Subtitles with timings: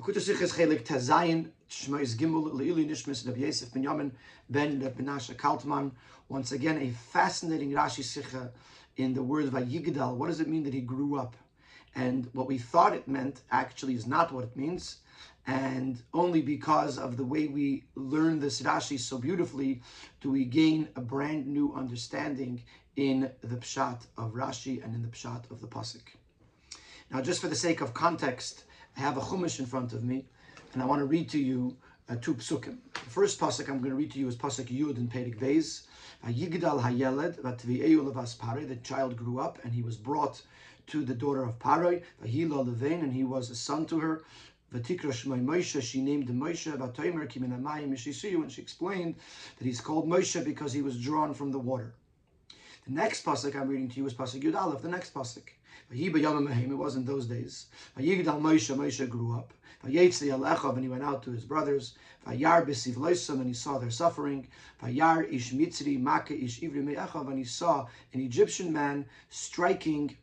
[0.00, 4.10] Tazayin Leili Nishmis Rabbi Yosef Ben Yamin
[4.50, 5.92] Ben.
[6.28, 8.50] Once again, a fascinating Rashi Sikha
[8.96, 10.16] in the word Vayigdal.
[10.16, 11.36] What does it mean that he grew up?
[11.94, 14.98] And what we thought it meant actually is not what it means.
[15.46, 19.80] And only because of the way we learn this Rashi so beautifully
[20.20, 22.62] do we gain a brand new understanding
[22.96, 26.02] in the Pshat of Rashi and in the Pshat of the Pasuk.
[27.10, 28.64] Now, just for the sake of context,
[28.96, 30.24] I have a chumash in front of me,
[30.72, 31.76] and I want to read to you
[32.08, 32.78] uh, two psukim.
[32.92, 35.86] The first pasuk I'm going to read to you is pasuk Yud in Perik Vez.
[36.24, 37.42] Yigdal hayeled.
[38.68, 40.42] The child grew up and he was brought
[40.86, 42.02] to the daughter of Paroi.
[42.22, 44.22] Vahila levein, and he was a son to her.
[44.72, 46.66] She named him Moshe.
[46.76, 49.16] Mishisuyu, and she explained
[49.58, 51.94] that he's called Moshe because he was drawn from the water.
[52.86, 54.82] The next pasuk I'm reading to you is pasuk Yud Aleph.
[54.82, 55.48] The next pasuk.
[55.90, 57.66] It was in those days.
[57.96, 59.52] Moshe, grew up.
[59.82, 61.94] And he went out to his brothers.
[62.26, 64.48] And he saw their suffering.
[64.80, 65.44] And he
[67.44, 70.16] saw an Egyptian man striking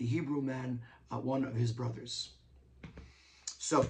[0.00, 2.30] a Hebrew man, uh, one of his brothers.
[3.58, 3.88] So,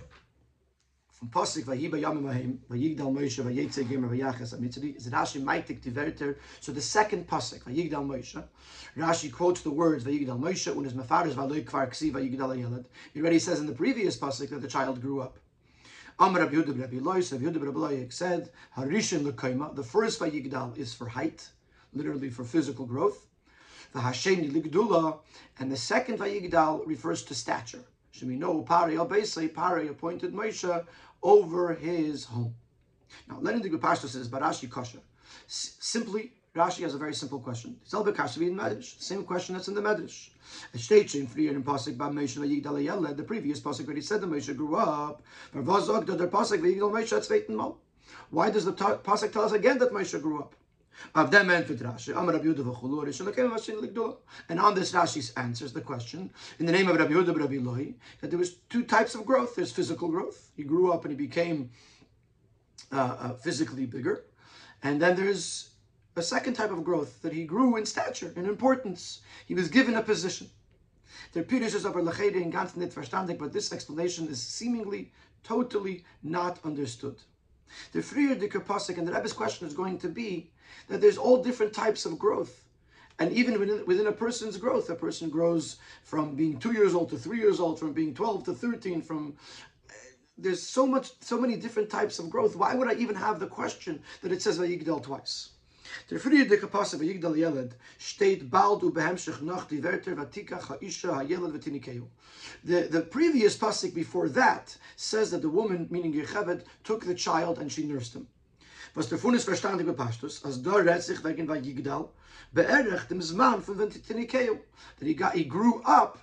[1.18, 6.36] from Pasuk Vayiba Yamimahim Vayigdal Moshe Vayetze Gemer Vayachas Amitzri is Rashi Maitik Tiverter.
[6.60, 8.42] So the second Pasuk Vayigdal Moshe,
[8.98, 12.84] Rashi quotes the words Vayigdal Moshe when his mafaris Valoy Kvar Ksi Vayigdal Yelad.
[13.14, 15.38] He already says in the previous Pasuk that the child grew up.
[16.18, 19.74] Amar Rabbi Yehuda Rabbi Lois Rabbi Yehuda Rabbi Lois said Harishin Lekaima.
[19.74, 21.48] The first Vayigdal is for height,
[21.94, 23.26] literally for physical growth.
[23.94, 25.20] The Hasheni Ligdula,
[25.60, 27.84] and the second Vayigdal refers to stature.
[28.16, 30.84] Shemino Pari Al Pari appointed Moshe
[31.22, 32.54] over his home.
[33.28, 34.98] Now, Lenin the Pastor says, Barashi Kasha.
[35.46, 37.76] Simply, Rashi has a very simple question.
[37.84, 40.30] Same question that's in the Medrash.
[43.16, 45.22] The previous pasuk already said that Moshe grew up.
[48.30, 50.54] Why does the pasuk tell us again that Moshe grew up?
[51.14, 51.34] And
[54.60, 58.30] on this Rashi answers the question in the name of Rabbi Yehuda Rabbi Loi that
[58.30, 59.54] there was two types of growth.
[59.56, 60.50] There's physical growth.
[60.56, 61.70] He grew up and he became
[62.92, 64.24] uh, uh, physically bigger.
[64.82, 65.70] And then there's
[66.16, 69.20] a second type of growth that he grew in stature, in importance.
[69.46, 70.50] He was given a position.
[71.34, 76.04] Der Pirish is aber lechede in ganz nicht verstandig, but this explanation is seemingly totally
[76.22, 77.16] not understood.
[77.92, 80.50] The Frier de Pasuk and the Rebbe's question is going to be
[80.88, 82.64] that there's all different types of growth.
[83.18, 87.08] And even within, within a person's growth, a person grows from being two years old
[87.10, 89.36] to three years old, from being 12 to 13, from
[90.38, 92.56] there's so much, so many different types of growth.
[92.56, 95.50] Why would I even have the question that it says Vayigdal twice?
[99.96, 100.58] Wörter Vatika
[101.52, 102.08] Vatinikeu.
[102.64, 107.58] The the previous pasuk before that says that the woman, meaning Yecheved, took the child
[107.58, 108.26] and she nursed him.
[108.94, 112.08] Was der Funis verstandig bepastus, als da redt sich wegen Vayigdal,
[112.54, 114.58] beerdigt dem Zman von Vatinikeu.
[114.98, 116.18] That he got, he grew up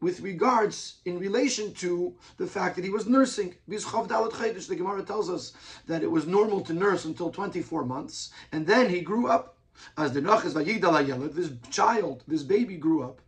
[0.00, 3.54] with regards in relation to the fact that he was nursing.
[3.68, 5.52] The Gemara tells us
[5.86, 9.56] that it was normal to nurse until 24 months, and then he grew up.
[9.96, 13.22] As the Nachas this child, this baby grew up.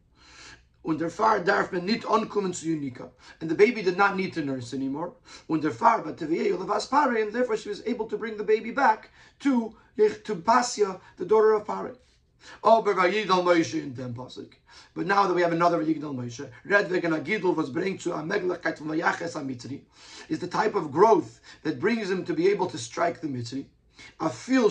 [0.85, 3.11] Und der Far darf man nicht ankommen zu Unika.
[3.41, 5.13] And the baby did not need to nurse anymore.
[5.49, 9.11] Und der Far, but and therefore she was able to bring the baby back
[9.41, 11.95] to, to Pasya, the daughter of Pare.
[12.65, 14.55] Oh, but Moshe in them pasuk.
[14.95, 18.23] But now that we have another Vayigdal Moshe, Red Vegan Agidol was bring to a
[18.23, 19.83] Meglachkeit from Vayaches Amitri,
[20.29, 23.67] is the type of growth that brings him to be able to strike the Mitzri.
[24.19, 24.71] I feel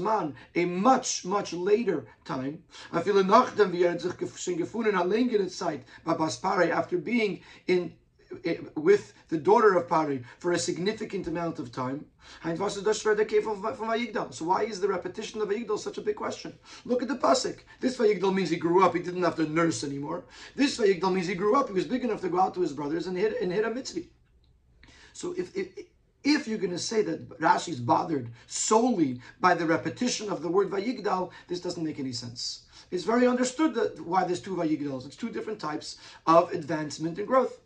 [0.00, 2.64] man a much, much later time.
[2.92, 7.94] I feel nachdem wie er sich gefunden allein in Zeit by Baspare after being in
[8.74, 12.04] with the daughter of Pari for a significant amount of time.
[12.44, 12.54] So
[14.44, 16.52] why is the repetition of Vayigdal such a big question?
[16.84, 17.60] Look at the pasuk.
[17.80, 20.24] This Vayigdal means he grew up; he didn't have to nurse anymore.
[20.54, 22.72] This Vayigdal means he grew up; he was big enough to go out to his
[22.72, 24.08] brothers and hit and hit a Mitzri.
[25.12, 25.68] So if, if
[26.24, 30.48] if you're going to say that Rashi is bothered solely by the repetition of the
[30.48, 32.64] word Vayigdal, this doesn't make any sense.
[32.90, 35.06] It's very understood that why there's two Vayigdals.
[35.06, 35.96] It's two different types
[36.26, 37.60] of advancement and growth.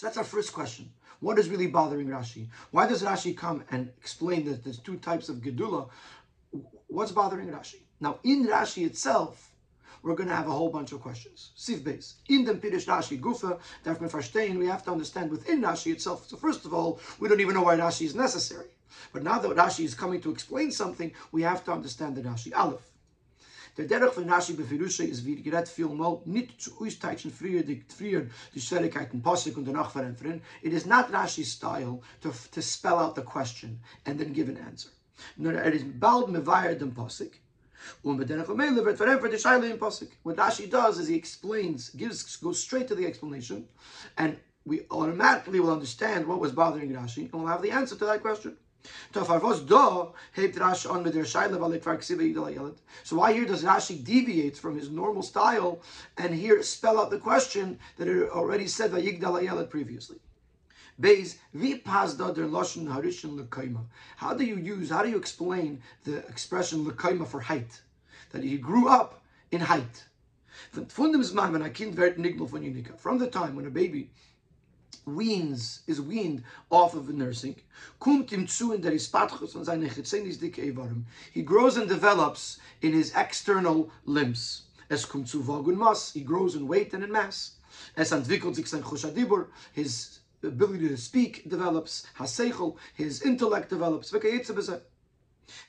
[0.00, 0.90] So that's our first question.
[1.18, 2.46] What is really bothering Rashi?
[2.70, 5.90] Why does Rashi come and explain that there's two types of Gedula?
[6.86, 7.80] What's bothering Rashi?
[8.00, 9.50] Now, in Rashi itself,
[10.02, 11.50] we're going to have a whole bunch of questions.
[11.54, 12.14] Siv base.
[12.30, 13.58] In the Pirish Rashi Gufa,
[14.58, 16.26] we have to understand within Rashi itself.
[16.30, 18.68] So first of all, we don't even know why Rashi is necessary.
[19.12, 22.56] But now that Rashi is coming to explain something, we have to understand the Rashi
[22.56, 22.89] Aleph.
[23.76, 27.84] Der Derech von Rashi befirusha ist wie gerät viel mal nicht zu austeichen früher die
[27.88, 30.42] früher die Schwierigkeiten Posik und danach verändern.
[30.62, 34.56] It is not Rashi's style to, to spell out the question and then give an
[34.56, 34.90] answer.
[35.36, 37.40] Nur er is bald mevayer dem Posik.
[38.02, 40.10] Und mit der Gemeinde wird verändert die Scheile in Posik.
[40.24, 43.68] What Rashi does is he explains, gives, goes straight to the explanation,
[44.16, 48.04] and we automatically will understand what was bothering Rashi, and we'll have the answer to
[48.04, 48.56] that question.
[49.12, 49.24] So
[53.16, 55.82] why here does Rashi deviate from his normal style
[56.16, 60.18] and here spell out the question that it already said by Yigdal previously?
[61.00, 61.36] Beis,
[64.16, 67.80] How do you use, how do you explain the expression lekaima for height?
[68.30, 70.04] That he grew up in height.
[70.88, 71.18] From the
[73.32, 74.10] time when a baby
[75.04, 77.56] weans, is weaned off of nursing,
[81.32, 84.62] he grows and develops in his external limbs.
[84.88, 85.42] Es kommt zu
[85.76, 87.52] mas, he grows in weight and in mass.
[87.96, 88.82] Es entwickelt sich sein
[89.72, 94.12] his ability to speak develops, haseichel, his intellect develops.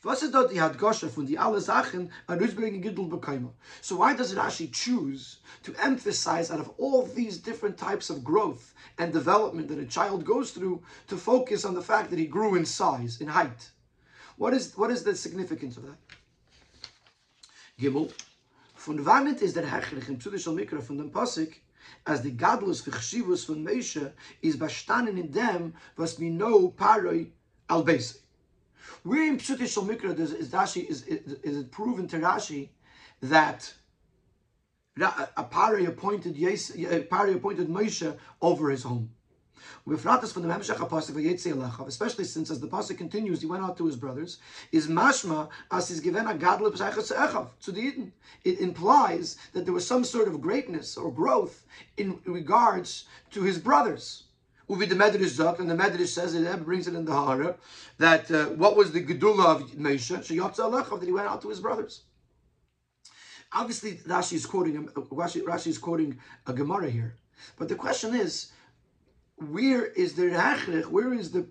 [0.04, 3.54] Was ist dort die Hadgosha von die alle Sachen an Rüsbringen Giddel bekommen?
[3.82, 8.74] So why does Rashi choose to emphasize out of all these different types of growth
[8.98, 12.56] and development that a child goes through to focus on the fact that he grew
[12.56, 13.72] in size, in height?
[14.38, 15.98] What is what is the significance of that?
[17.80, 18.12] Gimel.
[18.76, 21.62] Von wann ist der Hechlich im Psudishal Mikra von dem Pasik,
[22.06, 27.32] as the Gadlus v'chshivus von Moshe is bestanden in dem, was we know paroi
[27.70, 28.18] al -basic.
[29.04, 32.70] Where in Pshut Shal Mikra is, is, Rashi, is, is, is it proven to Rashi
[33.22, 33.74] that
[34.98, 39.12] a pari appointed yes, a pari appointed Moshe over his home.
[39.86, 41.18] With Ratas from the Mamshach Apostle
[41.88, 44.38] especially since as the pasuk continues, he went out to his brothers.
[44.72, 48.14] Is mashma as is given a gadol to the Eden.
[48.44, 51.64] It implies that there was some sort of greatness or growth
[51.98, 54.24] in regards to his brothers.
[54.72, 57.58] Uvi the Medrash Zok, and the Medrash says it brings it in the Hara
[57.98, 60.18] that uh, what was the Gedula of Moshe?
[60.18, 62.04] Sheyotza that he went out to his brothers.
[63.52, 67.16] Obviously, Rashi is quoting Rashi, Rashi is quoting a Gemara here,
[67.58, 68.54] but the question is,
[69.36, 70.86] where is the Hachrich?
[70.86, 71.48] Where is the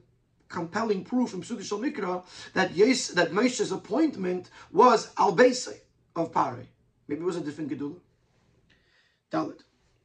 [0.48, 2.24] compelling proof in Psuti Mikra
[2.54, 5.38] that yes, that Moshe's appointment was al
[6.16, 6.66] of Pare?
[7.06, 7.96] Maybe it was a different Gedula.
[9.30, 9.60] Dalit.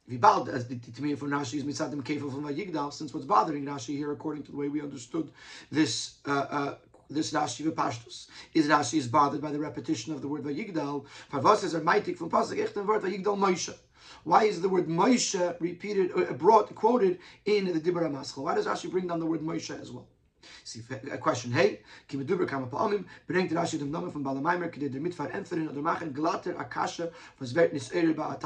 [0.08, 3.96] Vibald, as the Tamir from Rashi is Mitzadim Kefil from Vayigdal, since what's bothering Rashi
[3.96, 5.30] here, according to the way we understood
[5.70, 6.74] this uh, uh,
[7.10, 11.06] this Rashi Vipashtus, is Rashi is bothered by the repetition of the word Vayigdal.
[11.32, 13.74] Farvas is a maitik from Pasuk Echten word Vayigdal Moshe.
[14.22, 18.44] Why is the word Moshe repeated, uh, brought, quoted in the Dibra Maschel?
[18.44, 20.06] Why does Rashi bring down the word Moshe as well?
[20.62, 22.88] See, a question, hey, kim duber kam pa
[23.28, 26.14] bringt Rashi dem von Balamaimer, kide der mitfahr entferen oder machen
[26.58, 27.10] akasha,
[27.40, 28.38] was wird nis ere ba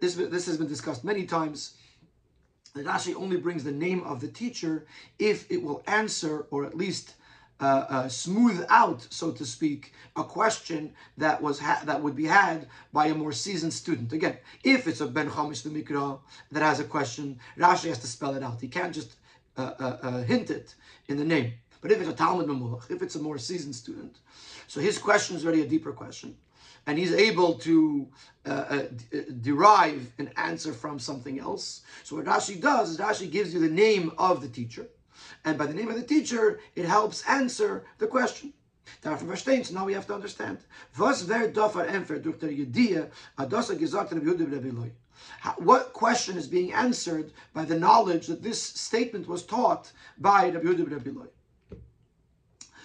[0.00, 1.74] this, this has been discussed many times,
[2.74, 4.86] that Rashi only brings the name of the teacher
[5.18, 7.14] if it will answer or at least
[7.60, 12.66] uh, uh, smooth out, so to speak, a question that was that would be had
[12.92, 14.12] by a more seasoned student.
[14.14, 16.18] Again, if it's a Ben Chamish the Mikra
[16.52, 18.60] that has a question, Rashi has to spell it out.
[18.60, 19.16] He can't just
[19.58, 20.74] uh, uh, uh hint it
[21.08, 21.52] in the name.
[21.82, 24.16] But if it's a Talmud Memulach, if it's a more seasoned student,
[24.66, 26.36] so his question is already a deeper question
[26.90, 28.08] and he's able to
[28.44, 28.82] uh, uh,
[29.42, 31.82] derive an answer from something else.
[32.02, 34.88] So what Rashi does is Rashi gives you the name of the teacher,
[35.44, 38.52] and by the name of the teacher, it helps answer the question.
[39.04, 39.16] So
[39.72, 40.58] now we have to understand.
[45.58, 50.66] What question is being answered by the knowledge that this statement was taught by Rabbi
[50.66, 51.26] Yehuda Rabbi?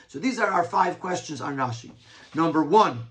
[0.08, 1.90] So these are our five questions on Rashi.
[2.36, 3.08] Number one,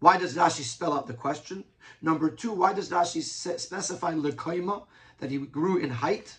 [0.00, 1.64] why does Rashi spell out the question?
[2.02, 4.84] Number two, why does Rashi specify lekaima,
[5.18, 6.36] that he grew in height?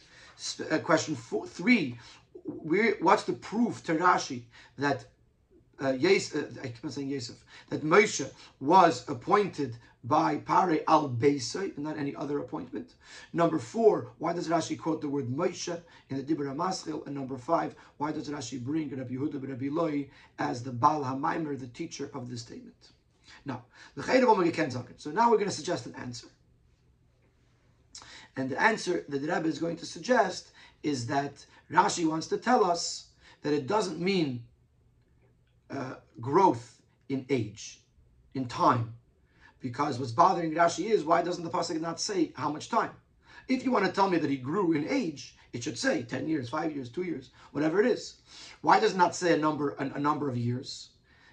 [0.71, 1.99] Uh, question four, three,
[2.43, 4.43] where, what's the proof to Rashi
[4.79, 5.05] that
[5.79, 8.27] uh, Yes, uh, I keep on saying Yosef, that Moshe
[8.59, 12.95] was appointed by Pare al Beisai and not any other appointment.
[13.33, 17.05] Number four, why does Rashi quote the word Moshe in the Dibra Maschil?
[17.05, 21.59] And number five, why does Rashi bring Rabbi Yehuda Rabbi Loi as the Baal HaMaimer,
[21.59, 22.75] the teacher of this statement?
[23.45, 26.27] The So now we're going to suggest an answer.
[28.37, 30.51] And the answer that the Rebbe is going to suggest
[30.83, 33.07] is that Rashi wants to tell us
[33.41, 34.43] that it doesn't mean
[35.69, 37.81] uh, growth in age,
[38.33, 38.93] in time.
[39.59, 42.91] Because what's bothering Rashi is why doesn't the Pasuk not say how much time?
[43.47, 46.27] If you want to tell me that he grew in age, it should say 10
[46.27, 48.15] years, 5 years, 2 years, whatever it is.
[48.61, 50.91] Why does it not say a number, a, a number of years?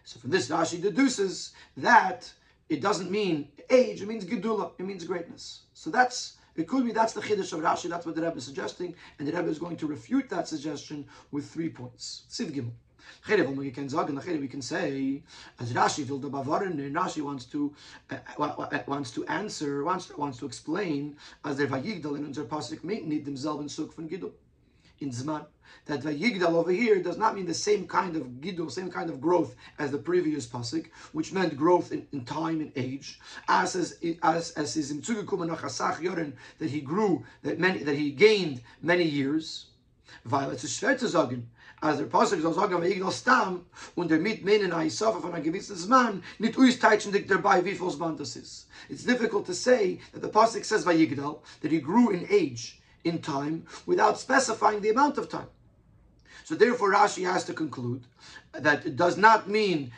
[0.08, 2.32] So from this, Rashi deduces that
[2.70, 5.64] it doesn't mean age, it means gedula, it means greatness.
[5.74, 7.90] So that's it could be that's the chiddush of Rashi.
[7.90, 11.06] That's what the Rebbe is suggesting, and the Rebbe is going to refute that suggestion
[11.30, 12.22] with three points.
[12.30, 12.72] Siv Gimel.
[13.28, 13.70] We
[14.48, 15.22] can say,
[15.60, 17.74] as Rashi Rashi wants to
[18.10, 23.26] uh, wants to answer, wants wants to explain, as der Vayigdal in unser Pasuk need
[23.26, 24.32] themselves in Suk von Gidul
[25.00, 25.46] in Zman.
[25.86, 29.20] That Vayigdal over here does not mean the same kind of Gidul, same kind of
[29.20, 33.20] growth as the previous Pasuk, which meant growth in, in time and age.
[33.48, 39.04] As as as as is Yoren, that he grew, that many that he gained many
[39.04, 39.66] years.
[40.24, 41.48] Violet is schwer zu sagen,
[41.80, 43.64] als der Pasuk soll sagen, weil ich noch stamm
[43.94, 47.74] und der mit meinen ein Sofa von einem gewissen Zman nicht austeitschen dich dabei, wie
[47.74, 48.68] viel Zman das ist.
[48.88, 52.77] It's difficult to say that the Pasuk says by Yigdal that he grew in age
[53.04, 55.48] in time without specifying the amount of time.
[56.44, 58.04] So therefore Rashi has to conclude
[58.52, 59.92] that it does not mean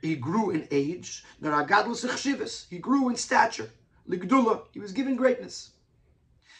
[0.00, 3.70] he grew in age, he grew in stature.
[4.08, 5.70] Ligdula, he was given greatness.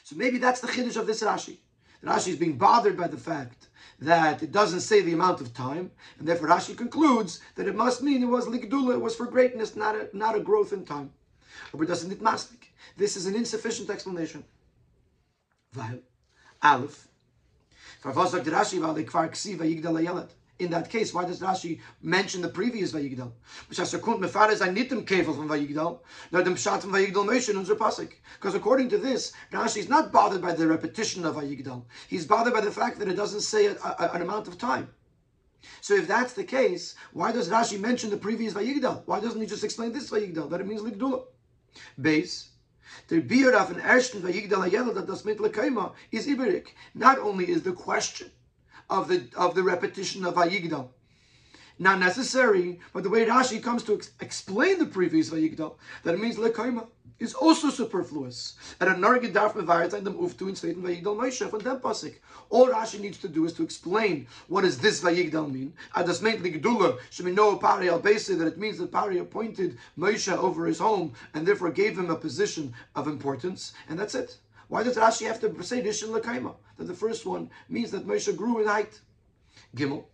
[0.04, 1.58] So maybe that's the chiddush of this Rashi.
[2.04, 3.68] Rashi is being bothered by the fact
[4.00, 8.02] that it doesn't say the amount of time, and therefore Rashi concludes that it must
[8.02, 11.10] mean it was ligdula, it was for greatness, not a, not a growth in time.
[12.96, 14.44] This is an insufficient explanation.
[16.62, 17.08] Aleph,
[20.58, 23.30] in that case, why does Rashi mention the previous Vayigdal?
[23.68, 23.94] Because
[28.54, 31.84] according to this, Rashi is not bothered by the repetition of Vayigdal.
[32.08, 34.88] He's bothered by the fact that it doesn't say a, a, an amount of time.
[35.80, 39.02] So if that's the case, why does Rashi mention the previous Vayigdal?
[39.06, 41.24] Why doesn't he just explain this Vayigdal, that it means Ligdula?
[42.00, 42.50] Base.
[43.08, 46.68] The beard of an ersten Vayigdal Ayel that das mit Lekaima is Iberik.
[46.94, 48.30] Not only is the question
[48.88, 50.90] of the of the repetition of Vayigdal
[51.78, 56.20] not necessary, but the way Rashi comes to ex- explain the previous Vayigdal, that it
[56.20, 56.88] means Lekaima,
[57.18, 58.54] is also superfluous.
[58.80, 62.16] And a Nargid Darf Mevarit them Uftu in Sveitin Vayigdal Moshe from them Pasik.
[62.50, 65.72] All Rashi needs to do is to explain what does this Vayigdal mean.
[65.96, 66.98] Adas meant Ligdula,
[67.34, 71.70] know Pari al that it means that Pari appointed Moshe over his home and therefore
[71.70, 74.36] gave him a position of importance, and that's it.
[74.68, 76.54] Why does Rashi have to say Rishon Lekaima?
[76.76, 79.00] That the first one means that Moshe grew in height.
[79.74, 80.04] Gimel.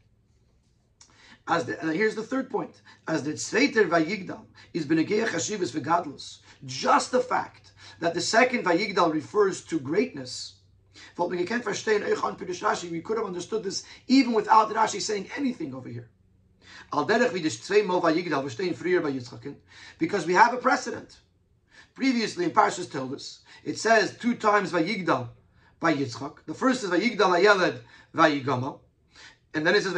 [1.46, 2.80] As the, and here's the third point.
[3.06, 6.38] As the Tzveiter Vayigdal is Benegeya Chashivas V'Gadlus.
[6.64, 10.54] Just the fact that the second Vayigdal refers to greatness.
[11.18, 11.62] We could
[13.18, 16.08] have understood this even without Rashi saying anything over here.
[19.98, 21.18] Because we have a precedent.
[21.94, 25.28] Previously in Parshas Toldos, it says two times Vayigdal
[25.78, 26.38] by Yitzchak.
[26.46, 27.80] The first is Vayigdal Ayeled
[28.14, 28.80] Vayigama.
[29.54, 29.94] And then it says.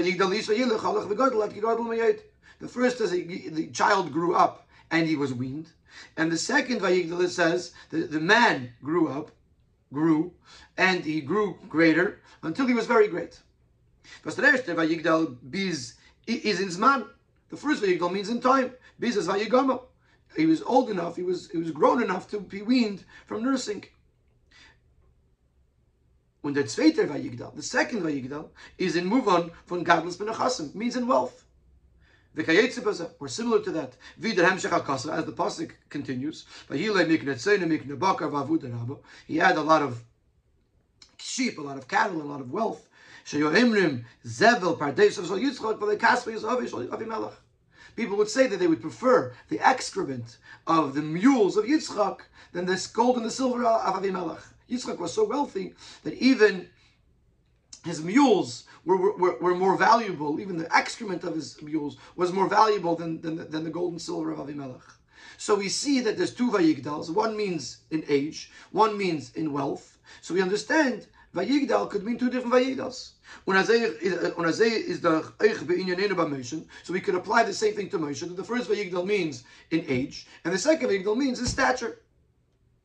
[2.58, 5.68] The first is the child grew up and he was weaned.
[6.16, 9.30] And the second Vayigdal says the, the man grew up,
[9.92, 10.32] grew,
[10.76, 13.40] and he grew greater until he was very great.
[14.24, 15.36] Vayigdal
[16.26, 17.08] is in Zman.
[17.48, 18.72] The first Vayigdal means in time.
[20.36, 23.84] He was old enough, he was he was grown enough to be weaned from nursing.
[26.46, 30.30] When the zweite Vayigdal, the second Vayigdal, is in Muvon von Gadlus ben
[30.78, 31.44] means in wealth.
[32.36, 33.96] The Kayetzibaza were similar to that.
[34.16, 36.44] Vidar Hemshech al as the pasuk continues,
[39.26, 40.04] he had a lot of
[41.16, 42.88] sheep, a lot of cattle, a lot of wealth.
[43.24, 47.34] Sheyohimrim zevel pardeis of Yitzchak, but the kasvei is Avimelech
[47.96, 50.36] people would say that they would prefer the excrement
[50.68, 52.20] of the mules of Yitzchak
[52.52, 54.44] than the gold and the silver of Avimelech.
[54.70, 56.68] Yitzchak was so wealthy that even
[57.84, 62.48] his mules were, were, were more valuable, even the excrement of his mules was more
[62.48, 64.82] valuable than, than, than the gold and silver of Avimelech.
[65.38, 67.10] So we see that there's two Vayigdals.
[67.10, 69.98] One means in age, one means in wealth.
[70.20, 73.12] So we understand Vayigdal could mean two different Vayigdals.
[73.48, 78.36] Isaiah is the Eich so we could apply the same thing to Moshe.
[78.36, 81.98] The first Vayigdal means in age, and the second Vayigdal means in stature.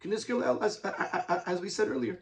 [0.03, 0.81] As,
[1.45, 2.19] as we said earlier.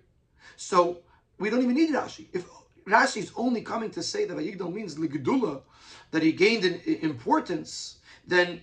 [0.55, 0.99] So
[1.37, 2.27] we don't even need Rashi.
[2.33, 2.45] If
[2.85, 5.61] Rashi is only coming to say that Vayigdal means Ligdula,
[6.11, 8.61] that he gained in importance, then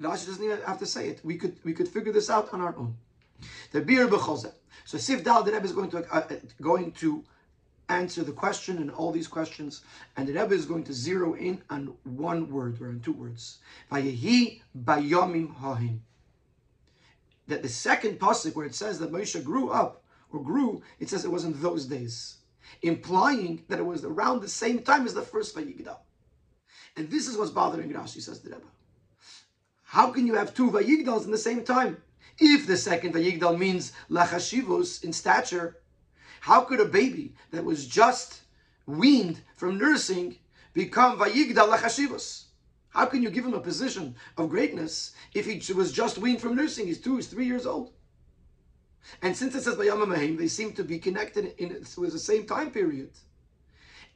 [0.00, 1.20] Rashi doesn't even have to say it.
[1.24, 2.96] We could we could figure this out on our own.
[3.72, 4.52] The Bir b'chozeh.
[4.84, 7.24] So Sif Dal, the Rebbe is going to uh, uh, going to
[7.88, 9.82] answer the question and all these questions,
[10.16, 13.58] and the Rebbe is going to zero in on one word or on two words.
[13.90, 16.00] Vayehi bayomim hahim.
[17.48, 21.24] That the second pasuk where it says that Moshe grew up or grew, it says
[21.24, 22.36] it was in those days,
[22.82, 25.96] implying that it was around the same time as the first Vayigdal.
[26.96, 28.66] And this is what's bothering Rashi, says the Rebbe.
[29.82, 32.02] How can you have two Vayigdals in the same time?
[32.38, 35.78] If the second Vayigdal means Lachashivus in stature,
[36.40, 38.42] how could a baby that was just
[38.86, 40.36] weaned from nursing
[40.74, 42.47] become Vayigdal Lachashivus?
[42.90, 46.56] How can you give him a position of greatness if he was just weaned from
[46.56, 46.86] nursing?
[46.86, 47.92] He's two, he's three years old.
[49.22, 52.70] And since it says Vayamamahim, they seem to be connected in with the same time
[52.70, 53.10] period.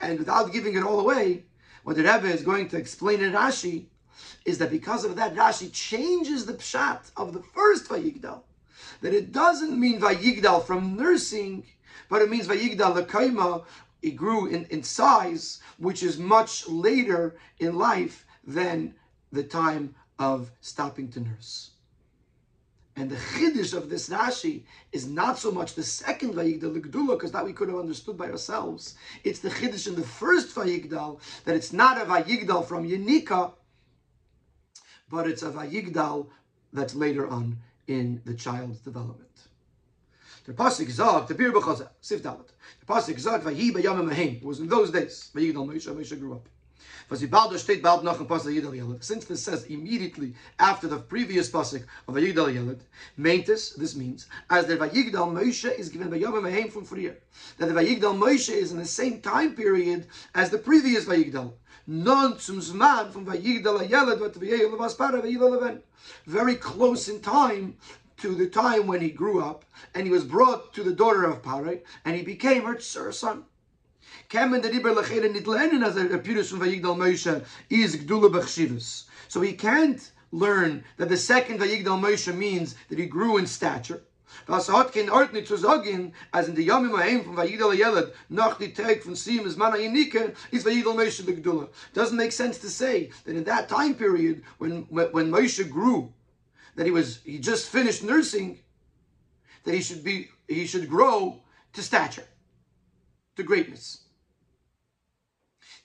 [0.00, 1.44] And without giving it all away,
[1.84, 3.86] what the Rebbe is going to explain in Rashi
[4.44, 8.42] is that because of that, Rashi changes the pshat of the first Vayigdal.
[9.00, 11.64] That it doesn't mean Vayigdal from nursing,
[12.08, 13.64] but it means Vayigdal Lekaima,
[14.02, 18.94] it grew in, in size, which is much later in life than
[19.30, 21.70] the time of stopping to nurse.
[22.94, 27.32] And the chiddush of this Rashi is not so much the second Vayigdal Gdula, because
[27.32, 28.96] that we could have understood by ourselves.
[29.24, 33.52] It's the chiddush in the first Vayigdal that it's not a Vayigdal from Yenika,
[35.08, 36.28] but it's a Vayigdal
[36.72, 39.28] that's later on in the child's development.
[40.44, 42.48] The pasuk zog the bir b'chaza sif dalet.
[42.80, 44.36] The pasuk zog vayi b'yamim ahem.
[44.36, 45.30] It was in those days.
[45.34, 46.48] Vayigdal Moshe Moshe grew up.
[47.10, 47.22] Since
[49.24, 52.80] this says immediately after the previous pasuk of Vayigdal Yelad,
[53.18, 57.16] Maintis, this means, as the Vayigdal Moshe is given by Yom from Freer,
[57.58, 61.52] that the Vayigdal Moshe is in the same time period as the previous Vayigdal.
[61.86, 65.82] Non zum Zman from Vayigdal Yelad what Vayigdal
[66.26, 67.76] Very close in time
[68.18, 71.42] to the time when he grew up and he was brought to the daughter of
[71.42, 73.44] Pare and he became her son.
[74.28, 79.04] Kemen der Iber Lechele nit lernen as a Pirus from Vayigdal Moshe is Gdula Bechshivus.
[79.28, 84.02] So he can't learn that the second Vayigdal Moshe means that he grew in stature.
[84.48, 88.12] Was hat kein Ort nicht zu sagen, als in die Yomim Haim von Vayigdal Yelad,
[88.30, 91.68] nach die Tag von Sim is Mana Yinike, is Vayigdal Moshe the Gdula.
[91.92, 96.12] Doesn't make sense to say that in that time period, when, when Moshe grew,
[96.76, 98.58] that he was, he just finished nursing,
[99.64, 101.42] that he should be, he should grow
[101.74, 102.26] to stature,
[103.36, 104.01] to greatness.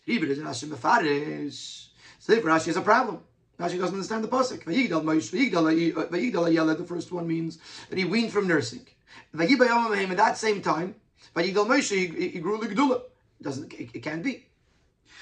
[0.08, 1.88] Ibn is Rashi Mefarish.
[2.20, 3.20] So therefore Rashi has a problem.
[3.60, 4.64] Rashi doesn't understand the pasuk.
[6.78, 7.58] The first one means
[7.90, 8.86] that he weaned from nursing.
[9.38, 10.96] At that same time,
[11.36, 13.02] Vayigdal Moshe, he, grew Ligdula.
[13.42, 14.46] Doesn't it, it can't be.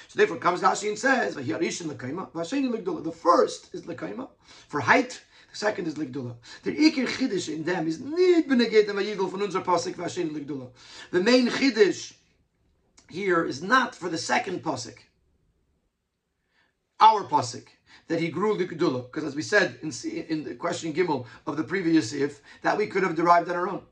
[0.08, 1.34] So therefore comes Rashi and says.
[1.34, 4.28] The first is Lekaima
[4.68, 5.22] for height.
[5.50, 6.34] The second is Ligdula.
[6.62, 10.68] The Iker Chiddush in them is nicht beneget and Vayigdal von unser pasuk Vasheni Ligdula.
[11.10, 12.12] The main Chiddush
[13.08, 14.96] here is not for the second pasuk,
[17.00, 17.66] our pasuk,
[18.08, 19.92] that he grew likudula, because as we said in,
[20.28, 23.68] in the question Gimel of the previous if, that we could have derived on our
[23.68, 23.82] own.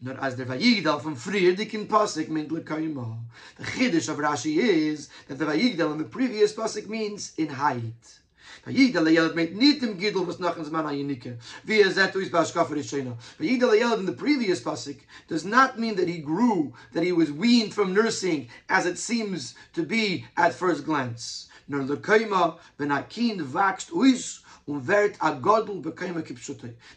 [0.00, 3.18] Not as the Vayigdal from Friedikin pasuk meant lekayma.
[3.56, 8.18] The chiddush of Rashi is that the Vayigdal in the previous pasuk means in height.
[8.66, 12.30] Yelad gidol was Zman Via zetu is.
[12.30, 17.32] Vayigdal Yelad in the previous pasuk does not mean that he grew, that he was
[17.32, 21.48] weaned from nursing, as it seems to be at first glance.
[21.68, 24.40] Nor v'nakin vaxt uis.
[24.64, 24.76] The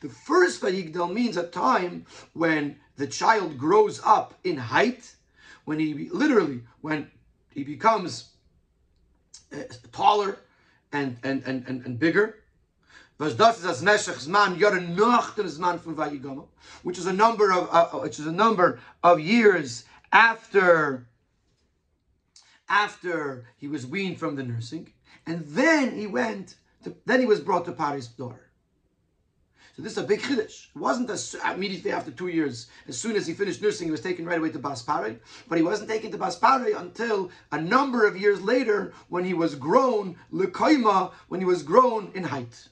[0.10, 5.16] first Vayigdal means a time when the child grows up in height,
[5.66, 7.10] when he literally, when
[7.50, 8.30] he becomes
[9.52, 10.38] uh, taller,
[10.96, 12.42] and, and, and, and, and bigger.
[13.18, 13.34] Which
[16.98, 21.08] is a number of uh, uh, which is a number of years after
[22.68, 24.92] after he was weaned from the nursing,
[25.26, 28.45] and then he went to, then he was brought to Pari's daughter.
[29.76, 30.68] So this is a big chiddush.
[30.74, 32.68] It wasn't as, uh, immediately after two years.
[32.88, 35.20] As soon as he finished nursing, he was taken right away to Baspare.
[35.50, 39.54] But he wasn't taken to Baspare until a number of years later, when he was
[39.56, 42.70] grown lekoima, when he was grown in height.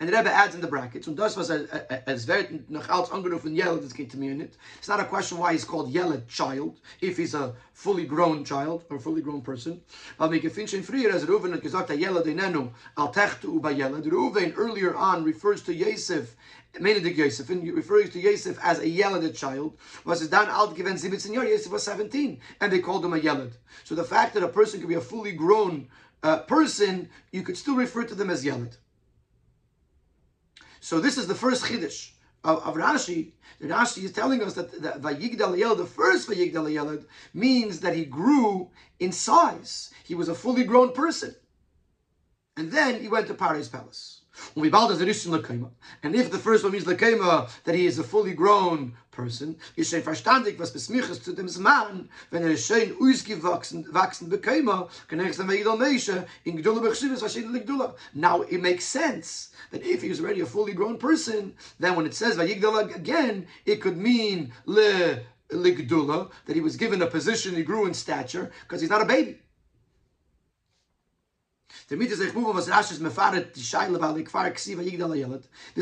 [0.00, 3.54] And the Rebbe adds in the brackets, und das was as wird noch als angerufen
[3.54, 4.56] Yelad, das geht me it.
[4.78, 8.84] It's not a question why he's called Yelad child, if he's a fully grown child
[8.90, 9.80] or fully grown person.
[10.16, 14.04] Weil mir gefinchen früher, as Reuven hat gesagt, Yelad inenu, al techtu uba Yelad.
[14.04, 16.34] Reuven earlier on refers to Yosef,
[16.74, 19.76] Menedik Yosef, and refers to Yosef as a Yelad child.
[20.04, 23.18] Was es dann alt given 17 years, Yosef was 17, and they called him a
[23.18, 23.52] Yelad.
[23.84, 25.88] So the fact that a person could be a fully grown
[26.22, 28.76] uh, person, you could still refer to them as Yelad.
[30.80, 32.10] So this is the first chiddush
[32.44, 33.32] of, of Rashi.
[33.60, 38.70] Rashi is telling us that the Vayigdal the first Vayigdal Yelad, means that he grew
[39.00, 39.90] in size.
[40.04, 41.34] He was a fully grown person.
[42.56, 44.17] And then he went to Paris palace.
[44.54, 51.36] And if the first one means lekema, that he is a fully grown person, besmiches
[51.36, 52.38] dem Zman, er
[53.92, 57.94] wachsen er Meisha, in Bechshivas.
[58.14, 62.06] Now, it makes sense that if he is already a fully grown person, then when
[62.06, 65.20] it says Vayigdal again, it could mean le
[65.50, 69.06] Ligdula, that he was given a position, he grew in stature, because he's not a
[69.06, 69.38] baby.
[71.88, 72.00] This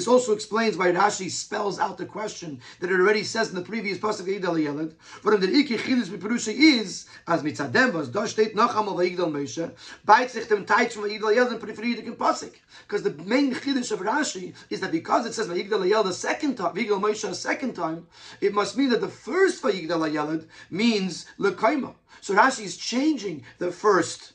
[0.08, 3.98] also explains why Rashi spells out the question that it already says in the previous
[3.98, 4.94] pasuk Yigdal Yeled.
[5.22, 9.72] What the Iki Chilus B'Perusha is as mitzadem was da steht noch einmal Yigdal Moshe
[10.04, 12.54] beit sich dem Teich from Yigdal Yeled in Prefriedigen pasuk
[12.86, 16.56] because the main Chiddush of Rashi is that because it says Yigdal Yeled the second
[16.56, 18.06] time Yigdal Moshe a second time
[18.40, 21.94] it must mean that the first Yigdal Yeled means lekaima.
[22.20, 24.32] So Rashi is changing the first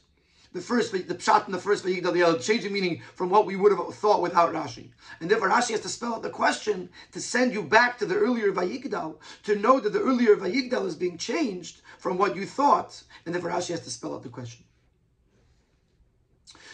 [0.54, 3.96] the first, the pshat in the first Vayigdal changing meaning from what we would have
[3.96, 4.90] thought without Rashi.
[5.20, 8.16] And therefore Rashi has to spell out the question to send you back to the
[8.16, 13.02] earlier Vayigdal, to know that the earlier Vayigdal is being changed from what you thought,
[13.26, 14.66] and therefore Rashi has to spell out the question.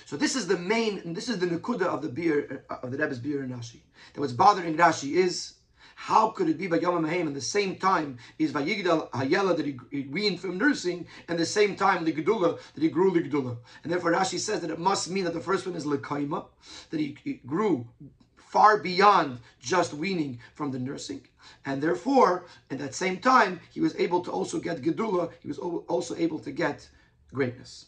[0.05, 2.91] So this is the main, and this is the Nakuda of the beer, uh, of
[2.91, 3.81] the Rebbe's beer in Rashi.
[4.13, 5.56] That what's bothering Rashi is
[5.99, 9.65] how could it be by Yom Mahim and the same time is Vayigdal Hayela that
[9.65, 13.21] he, he weaned from nursing, and the same time the Gedula that he grew the
[13.21, 13.57] Gedula.
[13.81, 16.45] And therefore Rashi says that it must mean that the first one is Lekaima,
[16.91, 17.87] that he, he grew
[18.35, 21.27] far beyond just weaning from the nursing.
[21.65, 25.57] And therefore, at that same time, he was able to also get Gedula, he was
[25.57, 26.87] also able to get
[27.33, 27.87] greatness.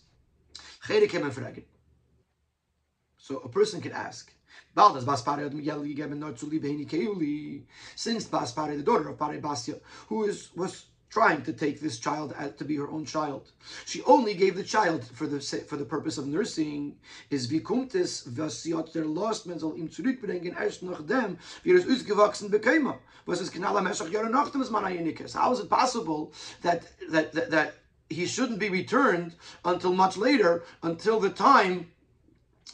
[3.17, 4.33] So a person can ask,
[4.75, 7.63] Bald as Baspare Miguel given not Keuli,
[7.95, 12.35] since Baspare, the daughter of Pare Basia, who is was trying to take this child
[12.57, 13.51] to be her own child.
[13.85, 16.97] She only gave the child for the for the purpose of nursing.
[17.31, 22.51] Is sie hat der lost man soll ihm zurückbringen erst nach dem wie es ausgewachsen
[22.51, 22.99] bekäme.
[23.25, 27.31] Was es genau am Jahre nach dem man einig How is it possible that that
[27.33, 27.73] that, that
[28.09, 31.91] he shouldn't be returned until much later, until the time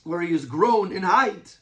[0.03, 1.59] where he is grown in height?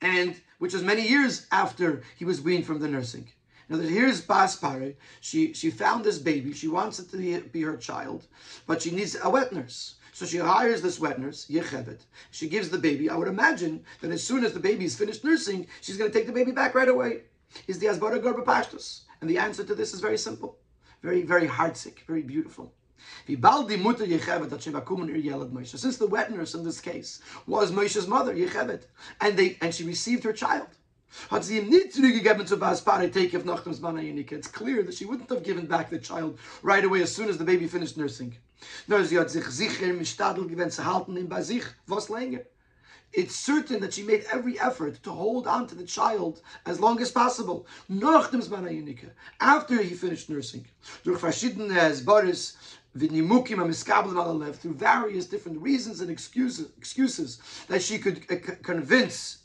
[0.00, 3.28] And which was many years after he was weaned from the nursing.
[3.68, 4.96] Now here's Baspare.
[5.20, 6.52] She she found this baby.
[6.52, 8.26] She wants it to be, be, her child,
[8.66, 9.94] but she needs a wet nurse.
[10.12, 12.00] So she hires this wet nurse, Yechevet.
[12.30, 13.08] She gives the baby.
[13.08, 16.18] I would imagine that as soon as the baby is finished nursing, she's going to
[16.18, 17.22] take the baby back right away.
[17.68, 19.02] Is the Asbara Garba Pashtus?
[19.20, 20.58] And the answer to this is very simple,
[21.02, 22.74] very, very heartsick, very beautiful.
[23.26, 23.40] Since
[25.98, 28.86] the wet nurse in this case was Moshe's mother, Yechevet,
[29.20, 30.68] and they and she received her child.
[31.32, 31.50] It's
[34.48, 37.44] clear that she wouldn't have given back the child right away as soon as the
[37.44, 38.36] baby finished nursing.
[43.12, 47.00] It's certain that she made every effort to hold on to the child as long
[47.00, 47.66] as possible.
[49.40, 50.64] After he finished nursing.
[52.92, 59.38] Through various different reasons and excuses, excuses that she could uh, convince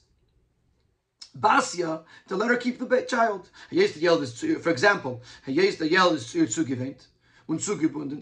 [1.36, 3.52] Basia to let her keep the child.
[3.70, 5.56] For example, and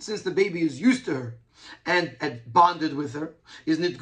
[0.04, 1.38] since the baby is used to her
[1.86, 3.98] and had bonded with her, is not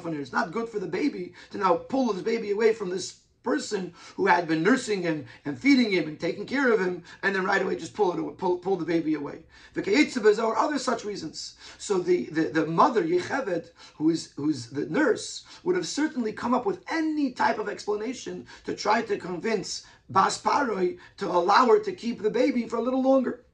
[0.00, 2.88] von her, it's not good for the baby to now pull this baby away from
[2.88, 7.04] this person who had been nursing him and feeding him and taking care of him,
[7.22, 9.40] and then right away just pull it away, pull, pull the baby away.
[9.74, 11.54] The or other such reasons.
[11.78, 16.54] So the, the, the mother, Yechevet, who is who's the nurse, would have certainly come
[16.54, 21.78] up with any type of explanation to try to convince Bas Paroi to allow her
[21.80, 23.44] to keep the baby for a little longer.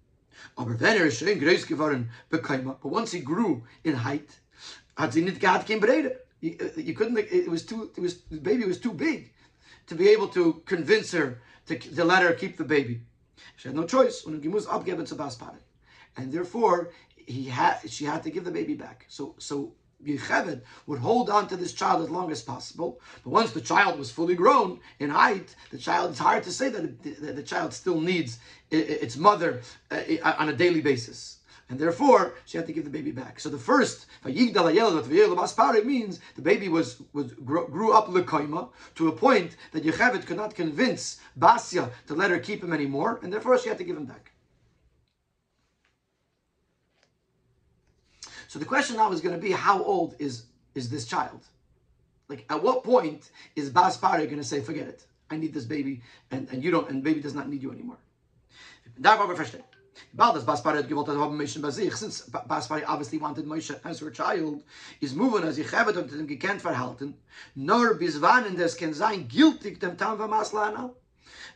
[0.59, 0.65] Er
[2.31, 4.31] but once he grew in height,
[6.41, 9.33] you couldn't, it was too, it was, the baby was too big
[9.91, 13.01] to be able to convince her to, to let her keep the baby.
[13.57, 14.25] She had no choice.
[14.25, 19.07] And therefore, he had, she had to give the baby back.
[19.09, 19.73] So, so
[20.07, 23.01] Yecheved would hold on to this child as long as possible.
[23.25, 26.69] But once the child was fully grown in height, the child, it's hard to say
[26.69, 28.39] that, it, that the child still needs
[28.71, 31.40] its mother uh, on a daily basis
[31.71, 33.41] and therefore she had to give the baby back.
[33.41, 39.85] So the first means the baby was, was grew up lekaima to a point that
[39.85, 43.79] Yechevet could not convince Basia to let her keep him anymore, and therefore she had
[43.79, 44.33] to give him back.
[48.49, 51.47] So the question now is going to be how old is is this child?
[52.29, 56.03] Like at what point is Bas going to say, forget it, I need this baby,
[56.31, 57.99] and, and you don't, and baby does not need you anymore.
[60.17, 64.63] Since Ba- Baspari obviously wanted Moshe as her child,
[65.01, 67.15] is moving as Yechevet hat ihm gekannt verhalten,
[67.55, 70.95] nor bis wann das kann sein, giltig dem Tam Maslana.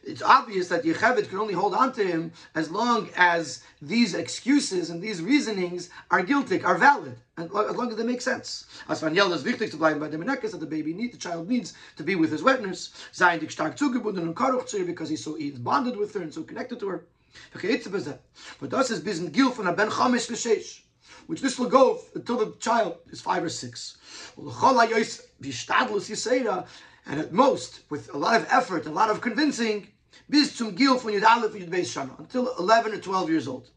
[0.02, 4.90] It's obvious that Yechevet can only hold on to him as long as these excuses
[4.90, 8.66] and these reasonings are guilty, are valid, and as long as they make sense.
[8.88, 11.18] As van Yel is wichtig zu bleiben bei dem Menekes, that the baby need, the
[11.18, 15.09] child needs to be with his witness, sein dich stark zugebunden und karuch zu because
[15.09, 17.04] he's so he's bonded with her and so connected to her.
[17.53, 20.81] But das is bis gil von a ben chamesh v'sheish,
[21.27, 23.97] which this will go until the child is five or six.
[24.37, 26.66] L'chol hayos b'shtadlus yisera,
[27.07, 29.88] and at most, with a lot of effort, a lot of convincing,
[30.29, 33.70] bis zum gil von yud aleph yud beis shana, until 11 or 12 years old.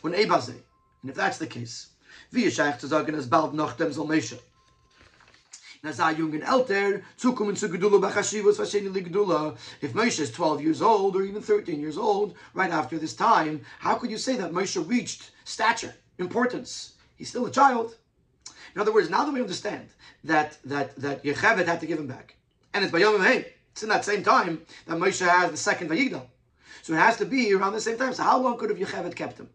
[0.00, 0.54] When Ebaze,
[1.02, 1.88] and if that's the case,
[2.32, 4.38] zu sagen, es bald noch dem soll Meshe.
[9.80, 13.60] If Moshe is 12 years old or even 13 years old, right after this time,
[13.78, 16.94] how could you say that Moshe reached stature, importance?
[17.14, 17.96] He's still a child.
[18.74, 19.88] In other words, now that we understand
[20.24, 22.34] that that that Yechevet had to give him back,
[22.74, 25.88] and it's by Yom Hey, it's in that same time that Moshe has the second
[25.88, 26.26] Vayigdal.
[26.82, 28.12] So it has to be around the same time.
[28.12, 29.48] So how long could have Yechevet kept him?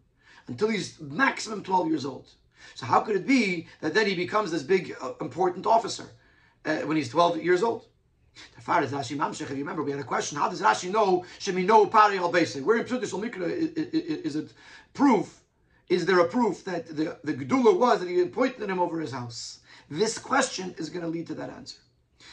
[0.46, 2.26] Until he's maximum 12 years old.
[2.74, 6.10] So how could it be that then he becomes this big, uh, important officer
[6.64, 7.86] uh, when he's 12 years old?
[8.56, 10.90] The far as Rashi Mamshech, if you remember, we had a question, how does Rashi
[10.90, 14.52] know, Shemi know Pari al Where in Psutis Mikra is it
[14.94, 15.42] proof,
[15.88, 19.12] is there a proof that the, the Gedula was that he appointed him over his
[19.12, 19.60] house?
[19.90, 21.78] This question is going to lead to that answer.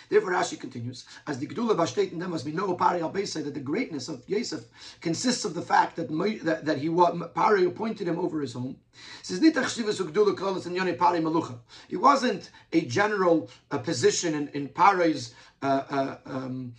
[0.10, 3.60] Therefore, Rashi continues, as the Gedula and them must be no Pari al that the
[3.60, 4.66] greatness of Yosef
[5.02, 6.10] consists of the fact that
[6.44, 6.90] that, that he
[7.36, 8.78] Pari appointed him over his home.
[9.20, 11.58] It says "Nitach shivas u'gdula klolas and yoni Pari malucha.
[11.90, 16.74] It wasn't a general uh, position in, in Pari's uh, uh, um,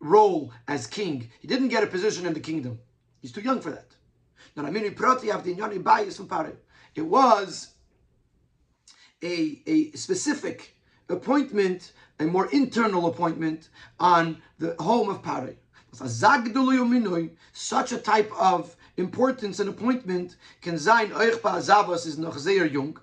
[0.00, 1.30] role as king.
[1.40, 2.78] He didn't get a position in the kingdom.
[3.20, 3.86] He's too young for that.
[6.94, 7.70] It was
[9.22, 10.76] a, a specific
[11.08, 15.56] appointment, a more internal appointment on the home of Pare.
[17.52, 22.98] Such a type of importance and appointment can sein euch is noch sehr jung.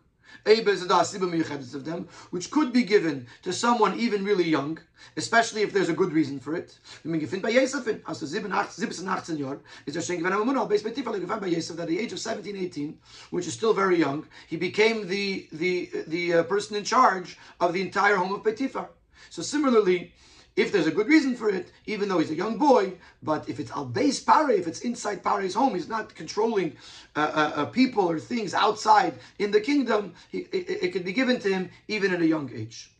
[1.73, 4.79] of them, which could be given to someone even really young,
[5.17, 6.77] especially if there's a good reason for it.
[7.03, 10.91] I mean, gefunden bei Yesefin, als 17, 18 Jahr, ist schenken, wenn Mamunah, based by
[10.91, 12.97] Tifel, gefunden bei Yesef, that at the age of 17, 18,
[13.31, 17.73] which is still very young, he became the, the, the uh, person in charge of
[17.73, 18.87] the entire home of Betifar.
[19.29, 20.13] So similarly,
[20.55, 23.59] if there's a good reason for it, even though he's a young boy, but if
[23.59, 26.75] it's al base pare, if it's inside pare's home, he's not controlling
[27.15, 30.13] uh, uh, uh, people or things outside in the kingdom.
[30.29, 32.91] He, it, it can be given to him even at a young age.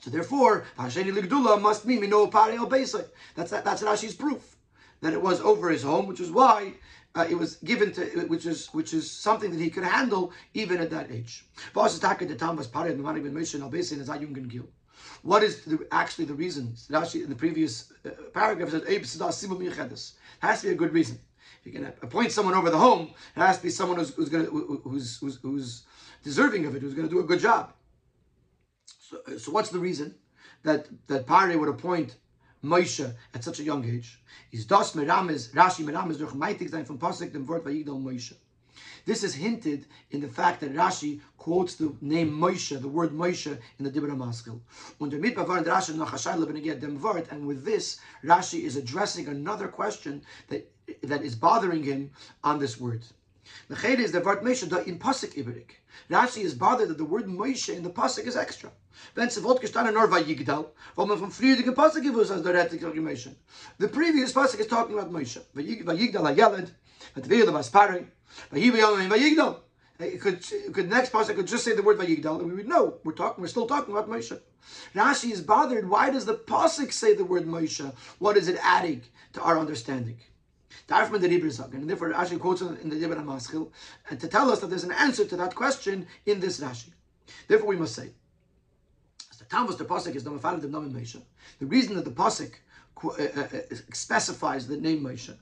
[0.00, 2.66] So therefore, Hasheni Ligdula must mean Mino Pare al.
[2.66, 4.56] That's that, that's Rashi's proof
[5.00, 6.74] that it was over his home, which is why
[7.14, 10.78] uh, it was given to, which is which is something that he could handle even
[10.78, 11.44] at that age.
[15.22, 16.74] What is the, actually the reason?
[16.90, 18.82] Rashi in the previous uh, paragraph said,
[20.40, 21.18] has to be a good reason.
[21.64, 24.28] If going to appoint someone over the home, it has to be someone who's, who's
[24.28, 25.84] going who's, who's, who's
[26.24, 27.72] deserving of it, who's going to do a good job.
[28.86, 30.14] So, so what's the reason
[30.64, 32.16] that that Pare would appoint
[32.62, 34.20] Moshe at such a young age?
[34.52, 38.34] Is das merames Rashi merames durch meitig sein from pasuk dem Wort vayigdal Moshe.
[39.04, 43.58] This is hinted in the fact that Rashi quotes the name Moshe, the word Moshe,
[43.78, 44.60] in the Dibra Maskil.
[45.00, 49.26] Und damit bavard Rashi noch hashayla beneged dem Wort, and with this, Rashi is addressing
[49.26, 50.70] another question that
[51.02, 52.10] that is bothering him
[52.44, 53.02] on this word.
[53.68, 55.70] The ched is the word Moshe in pasuk ibrik.
[56.08, 58.70] Rashi is bothered that the word Moshe in the pasuk is extra.
[59.14, 62.82] Wenn sie wollt gestanden nur Vayigdal, wo man vom früheren pasuk gewusst als der Rettig
[62.82, 63.34] Moshe.
[63.78, 65.40] The previous pasuk is talking about Moshe.
[65.54, 66.72] Vayigdal ha-yeled,
[67.14, 68.06] vat was pari,
[68.52, 69.60] Vayigdal Vayigdal.
[69.98, 72.68] It could, it could next pasuk could just say the word Vayigdal, and we would
[72.68, 73.42] know we're talking.
[73.42, 74.38] We're still talking about Moshe.
[74.94, 75.88] Rashi is bothered.
[75.88, 77.92] Why does the pasuk say the word Moshe?
[78.18, 79.02] What is it adding
[79.34, 80.18] to our understanding?
[80.88, 83.70] Darfman the Rebbe and therefore Rashi quotes in the Dibra Maschil,
[84.10, 86.90] and to tell us that there's an answer to that question in this Rashi.
[87.46, 88.10] Therefore, we must say,
[89.52, 91.20] as the the pasuk is the Namen Moshe.
[91.58, 92.52] The reason that the pasuk
[93.04, 95.34] uh, uh, specifies the name Moshe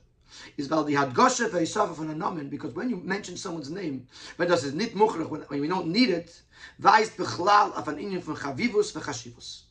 [0.57, 4.47] is weil die Hadgoshe ve'isafa from a Namen, because when you mention someone's name, when
[4.47, 6.41] das is nit muchrach, when, we don't need it,
[6.81, 9.63] weist bechlal auf an inyan from chavivus ve'chashivus.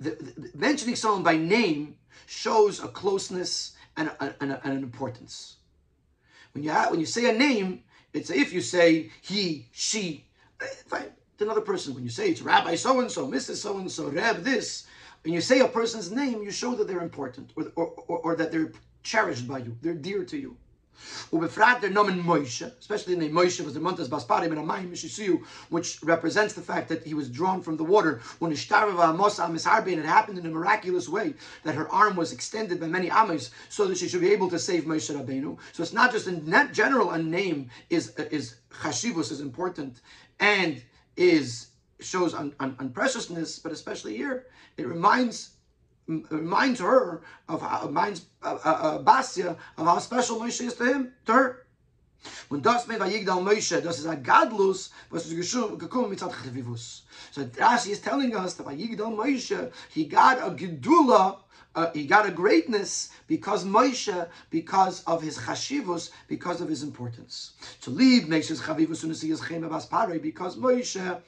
[0.00, 4.82] The, the, mentioning someone by name shows a closeness and, a, and, a, and an
[4.82, 5.56] importance.
[6.52, 7.82] When you have, when you say a name,
[8.12, 10.24] it's if you say he, she,
[10.86, 11.94] fine, it's another person.
[11.94, 13.58] When you say it's Rabbi so and so, Mrs.
[13.58, 14.88] so and so, Reb this,
[15.22, 18.34] when you say a person's name, you show that they're important or, or, or, or
[18.34, 18.72] that they're
[19.04, 20.56] cherished by you, they're dear to you.
[21.30, 26.60] Nomen Moshe, especially the Moshe was the Montes Basparim and Amayim Mishisiyu, which represents the
[26.60, 28.20] fact that he was drawn from the water.
[28.40, 32.16] When Ishtarava uh, Mosa Misharbe, and it happened in a miraculous way that her arm
[32.16, 35.56] was extended by many Amis so that she should be able to save Moshe Rabbeinu.
[35.70, 40.00] So it's not just in general a name is is chashivus is important
[40.40, 40.82] and
[41.18, 41.68] is
[42.00, 45.50] shows on, on, on preciousness, but especially here it reminds
[46.30, 50.84] reminds her of how reminds uh, uh, uh, Basia of how special Moshe is to
[50.84, 51.66] him, to her.
[52.48, 57.02] When das mei vayigdal Moshe, das is a gadlus, was is gekum mitzat chivivus.
[57.30, 61.38] So Rashi is telling us that vayigdal Moshe, he got a gedula,
[61.74, 67.52] uh, he got a greatness because Moshe, because of his chashivus, because of his importance.
[67.82, 71.20] To leave makes his chavivus and his chema bas pare, because Moshe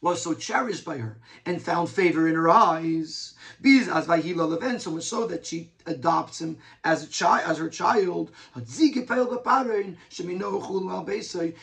[0.00, 1.16] was so cherished by her
[1.46, 3.34] and found favor in her eyes.
[3.62, 7.58] Biz as Vahila Leven, so much so that she adopts him as a child, as
[7.58, 8.30] her child.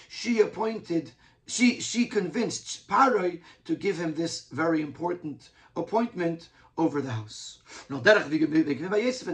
[0.10, 1.12] She appointed,
[1.46, 7.60] she she convinced Paroi to give him this very important appointment over the house.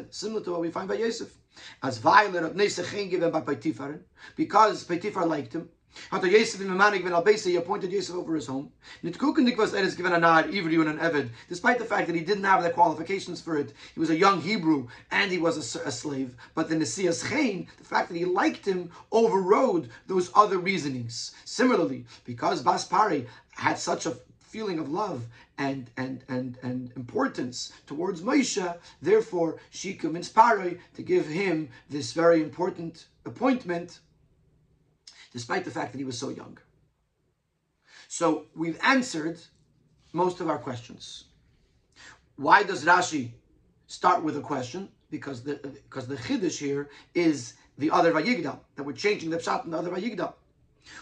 [0.09, 1.33] Similar to what we find by Yosef.
[1.81, 3.99] As Violet of Nesach given by Paitifar,
[4.35, 5.69] because Paitifar liked him,
[6.11, 8.71] hat er Yosef in Memanik ben Albesa, he appointed Yosef over his home.
[9.01, 12.69] Given a nod, Ivri and an Eved, despite the fact that he didn't have the
[12.69, 13.73] qualifications for it.
[13.93, 16.35] He was a young Hebrew and he was a, a slave.
[16.53, 21.33] But the Nesias Chain, the fact that he liked him, overrode those other reasonings.
[21.45, 25.25] Similarly, because Baspari had such a feeling of love
[25.57, 28.77] and and and and importance towards Moshe.
[29.01, 33.99] Therefore, she convinced Paroi to give him this very important appointment
[35.31, 36.57] despite the fact that he was so young.
[38.07, 39.39] So we've answered
[40.13, 41.25] most of our questions.
[42.37, 43.31] Why does Rashi
[43.87, 44.89] start with a question?
[45.09, 49.65] Because the because the chiddush here is the other vayigdal that we're changing the pshat
[49.65, 50.33] in the other vayigdal.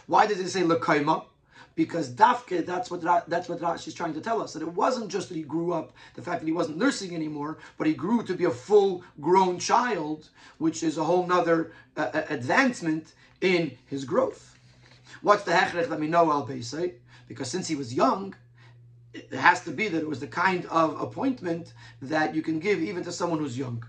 [0.08, 1.26] Why does it say lekaima?
[1.76, 5.10] Because dafke, that's what that's what Rashi is trying to tell us that it wasn't
[5.10, 8.24] just that he grew up, the fact that he wasn't nursing anymore, but he grew
[8.24, 14.58] to be a full-grown child, which is a whole nother uh, advancement in his growth.
[15.22, 16.94] What's the hechrech that we know al Beisai?
[17.28, 18.36] Because since he was young,
[19.14, 22.82] it has to be that it was the kind of appointment that you can give
[22.82, 23.84] even to someone who's young.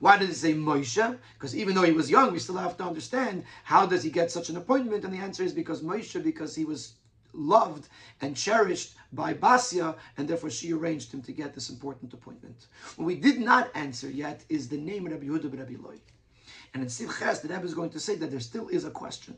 [0.00, 1.18] Why did it say Moshe?
[1.34, 4.30] Because even though he was young, we still have to understand how does he get
[4.30, 5.04] such an appointment?
[5.04, 6.94] And the answer is because Moshe, because he was
[7.38, 7.88] loved
[8.20, 12.66] and cherished by Basia, and therefore she arranged him to get this important appointment.
[12.96, 15.98] What we did not answer yet is the name of Rabbi Yehuda Rabbi Loi.
[16.74, 19.36] And in Simchas, the Rebbe is going to say that there still is a question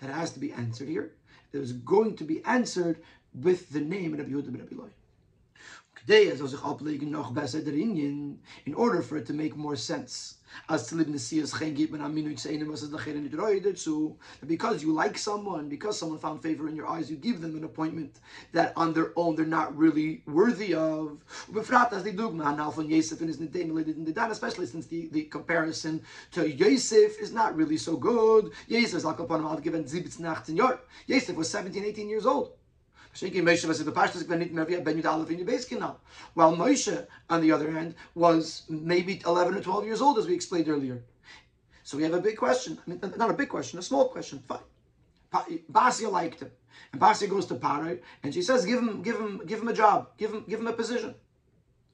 [0.00, 1.12] that has to be answered here.
[1.50, 3.02] That is going to be answered
[3.34, 4.88] with the name of Rabbi Yehuda Rabbi Loi.
[6.04, 6.34] In
[8.74, 10.34] order for it to make more sense.
[10.68, 10.92] As
[14.46, 17.64] because you like someone, because someone found favor in your eyes, you give them an
[17.64, 18.20] appointment
[18.52, 21.24] that on their own they're not really worthy of.
[24.30, 28.52] Especially since the, the comparison to Yosef is not really so good.
[31.06, 32.52] Yosef was 17, 18 years old.
[33.14, 33.28] While
[36.56, 40.68] Moshe, on the other hand, was maybe 11 or 12 years old, as we explained
[40.68, 41.02] earlier.
[41.82, 42.78] So we have a big question.
[42.86, 44.42] I mean, not a big question, a small question.
[44.48, 44.60] Fine.
[45.70, 46.50] Basia liked him.
[46.92, 49.72] And Basia goes to Paro and she says, give him, give him, give him a
[49.72, 51.14] job, give him, give him a position.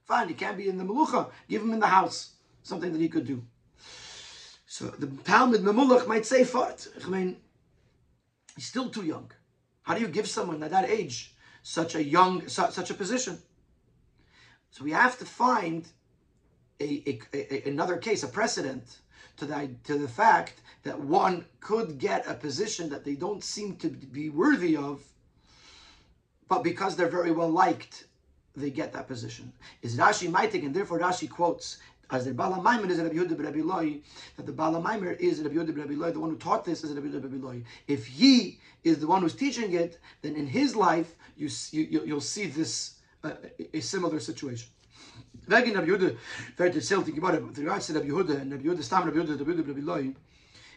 [0.04, 3.08] Fine, he can't be in the Melucha, give him in the house, something that he
[3.08, 3.42] could do.
[4.66, 6.88] So the Talmud Memulach might say, Fart.
[7.04, 7.36] I mean,
[8.54, 9.30] he's still too young.
[9.88, 13.38] How do you give someone at that age such a young, such a position?
[14.70, 15.88] So we have to find
[16.78, 18.98] a, a, a, another case, a precedent
[19.38, 23.76] to the, to the fact that one could get a position that they don't seem
[23.76, 25.02] to be worthy of,
[26.50, 28.08] but because they're very well liked,
[28.54, 29.50] they get that position.
[29.80, 31.78] Is Rashi Maitik, and therefore Rashi quotes
[32.10, 33.98] as the Bala Maimer is Rabbi Yehuda Rabbi Loi,
[34.36, 36.92] that the Bala Maimer is Rabbi Yehuda Rabbi Loi, the one who taught this is
[36.92, 37.62] Rabbi Yehuda Rabbi Loi.
[37.86, 42.20] If he is the one who's teaching it, then in his life you, you you'll
[42.20, 42.94] see this
[43.24, 43.32] uh,
[43.74, 44.68] a similar situation.
[45.48, 46.16] Wegen Rabbi Yehuda,
[46.56, 49.52] very die Gemara, with regards to Rabbi Yehuda and Rabbi Yehuda, Stam Rabbi Yehuda, Rabbi
[49.52, 50.14] Yehuda Rabbi Loi,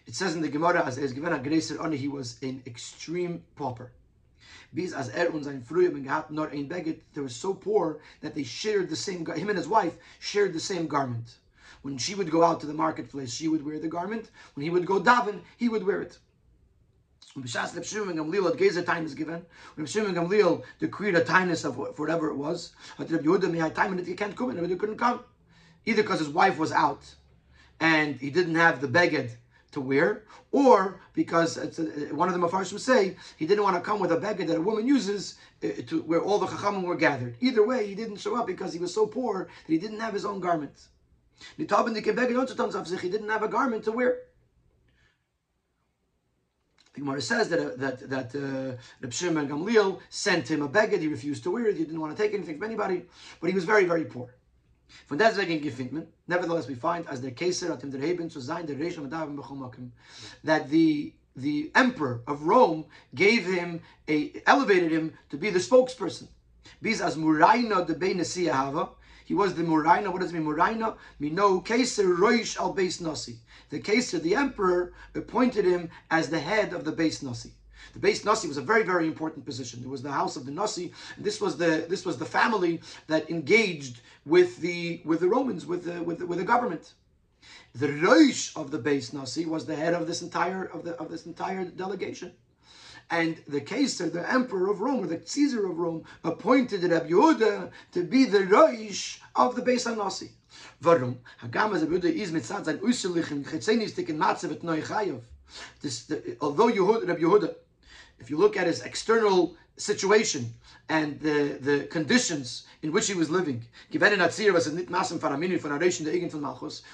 [0.08, 3.44] it says in the Gemara, as is given a gracer honor, he was an extreme
[3.56, 3.92] pauper.
[4.96, 8.96] As er und sein gehabt nur ein they were so poor that they shared the
[8.96, 11.40] same, him and his wife shared the same garment.
[11.82, 14.30] When she would go out to the marketplace, she would wear the garment.
[14.54, 16.18] When he would go daven, he would wear it.
[17.34, 19.46] When B'shas Lepshim and Gamliel had Gezer time is given,
[19.76, 23.76] when Lepshim and Gamliel decreed a timeless of whatever it was, but Rabbi Yehuda had
[23.76, 25.22] time and he can't come, and he couldn't come.
[25.86, 27.16] Either because his wife was out,
[27.80, 29.32] and he didn't have the beged
[29.72, 31.66] to wear, or because a,
[32.14, 34.62] one of the mafarshim say he didn't want to come with a beggar that a
[34.62, 37.36] woman uses uh, to where all the chachamim were gathered.
[37.40, 40.14] Either way, he didn't show up because he was so poor that he didn't have
[40.14, 40.88] his own garment.
[41.58, 44.20] He didn't have a garment to wear.
[46.94, 50.98] The Gemara says that uh, that that uh, Reb Gamliel sent him a beggar.
[50.98, 51.78] He refused to wear it.
[51.78, 53.04] He didn't want to take anything from anybody,
[53.40, 54.30] but he was very very poor.
[55.08, 58.78] Von deswegen gefindt nevertheless we find as der Kaiser at der Heben zu sein der
[58.78, 58.98] Reish
[60.44, 62.86] that the the emperor of Rome
[63.16, 66.28] gave him a elevated him to be the spokesperson.
[66.82, 68.90] Bis as Muraina de Benesia Hava,
[69.26, 70.12] he was the Muraina.
[70.12, 70.46] What does it mean?
[70.46, 70.98] Muraina?
[71.20, 73.38] Mino Kaiser Roish al Beis Nasi.
[73.70, 77.52] The Kaiser, the emperor, appointed him as the head of the Beis Nasi.
[77.94, 79.82] The Beis Nasi was a very, very important position.
[79.84, 80.94] It was the house of the Nasi.
[81.18, 85.84] This was the this was the family that engaged with the with the Romans, with
[85.86, 86.94] the with the, with the government.
[87.76, 91.10] The Roish of the Beis Nasi was the head of this entire of the of
[91.10, 92.34] this entire delegation.
[93.10, 97.72] And the Caesar, the emperor of Rome, or the Caesar of Rome, appointed Rabbi Yehuda
[97.92, 100.32] to be the Roish of the Beis Nasi.
[100.82, 101.20] Warum?
[101.42, 105.22] Hagam as Rabbi Yehuda is mitzad in matzevet neu chayav.
[106.42, 107.56] Although Yehuda, Rabbi Yehuda,
[108.22, 110.54] if you look at his external situation
[110.90, 113.64] and the, the conditions in which he was living,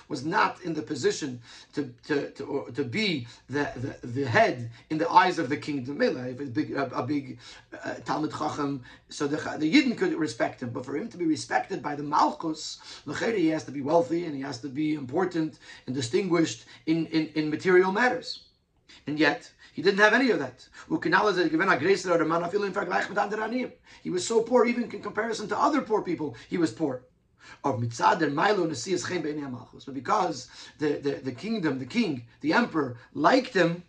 [0.07, 1.39] was not in the position
[1.73, 6.01] to, to, to, to be the, the, the head in the eyes of the kingdom.
[6.01, 7.39] A big, a, a big
[7.84, 11.25] uh, Talmud Chacham, so the, the Yidden could respect him, but for him to be
[11.25, 12.80] respected by the Malchus,
[13.36, 17.30] he has to be wealthy and he has to be important and distinguished in, in,
[17.36, 18.43] in material matters.
[19.07, 20.67] And yet, he didn't have any of that.
[24.03, 27.03] He was so poor, even in comparison to other poor people, he was poor.
[27.61, 27.80] But
[29.93, 30.47] because
[30.80, 33.84] the, the, the kingdom, the king, the emperor liked him,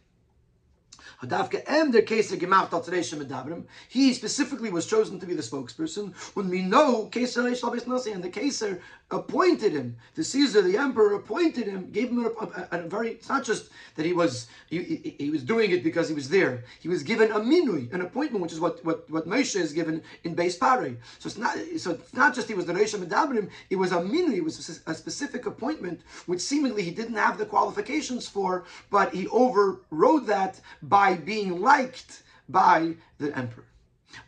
[3.88, 6.14] he specifically was chosen to be the spokesperson.
[6.34, 12.10] When we know and the Caesar appointed him, the Caesar, the emperor, appointed him, gave
[12.10, 13.12] him a, a, a very.
[13.12, 16.64] It's not just that he was he, he, was doing it because he was there.
[16.80, 20.02] He was given a minui, an appointment, which is what what what Moshe is given
[20.24, 20.96] in Beis Pare.
[21.18, 23.48] So it's not so it's not just he was the Reish Medabrim.
[23.70, 24.36] It was a minui.
[24.36, 29.26] It was a, specific appointment, which seemingly he didn't have the qualifications for, but he
[29.28, 33.64] overrode that by being liked by the emperor.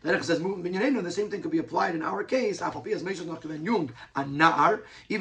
[0.03, 2.63] The Derech says, the same thing could be applied in our case.
[2.63, 2.83] Even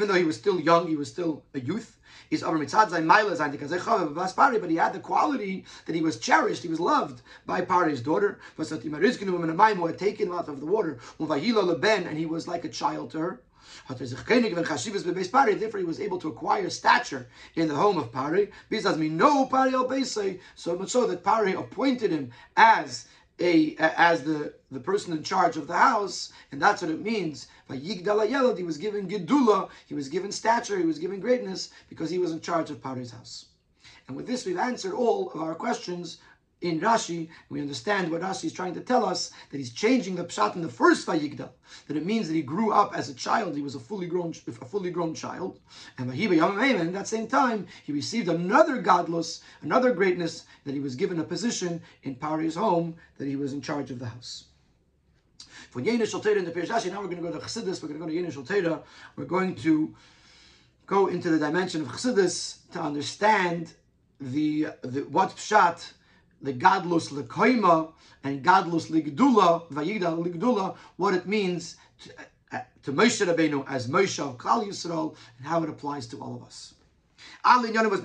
[0.07, 1.97] though he was still young, he was still a youth.
[2.29, 2.57] He's but
[4.69, 8.39] he had the quality that he was cherished, he was loved by Pari's daughter.
[8.55, 8.81] Who had
[9.97, 13.41] taken out of the water, and he was like a child to her.
[13.87, 18.51] Therefore, he was able to acquire stature in the home of Pari.
[20.55, 23.07] So much so that Pari appointed him as
[23.39, 27.47] a as the, the person in charge of the house, and that's what it means.
[27.67, 32.09] By Yigdalayelad, he was given gedula, he was given stature, he was given greatness because
[32.09, 33.45] he was in charge of Pari's house.
[34.07, 36.17] And with this, we've answered all of our questions
[36.61, 40.25] in Rashi, we understand what Rashi is trying to tell us that he's changing the
[40.25, 41.49] pshat in the first Vayigdal,
[41.87, 44.33] that it means that he grew up as a child, he was a fully grown,
[44.47, 45.59] a fully grown child,
[45.97, 51.19] and at that same time he received another godless, another greatness that he was given
[51.19, 54.45] a position in Pari's home that he was in charge of the house.
[55.69, 58.05] For Yenishal in the Pirish now we're going to go to Chassidus, we're going to
[58.05, 58.81] go to Yenishal Teda,
[59.15, 59.95] we're going to
[60.85, 63.73] go into the dimension of Chassidus to understand
[64.19, 65.93] the, the what pshat
[66.41, 67.91] the gadlus lekoima
[68.23, 72.11] and gadlus ligdula, vayigdal ligdula, what it means to,
[72.51, 76.43] uh, to Moshe Rabbeinu as Moshe of Yisrael and how it applies to all of
[76.43, 76.73] us.
[77.43, 78.01] Alle was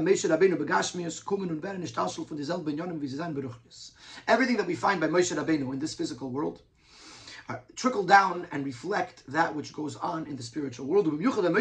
[0.00, 3.92] Moshe Rabbeinu begashmius, und werden nicht von dieselben wie sie sein beruchnis.
[4.26, 6.62] Everything that we find by Moshe Rabbeinu in this physical world,
[7.76, 11.06] trickle down and reflect that which goes on in the spiritual world.
[11.06, 11.56] Which especially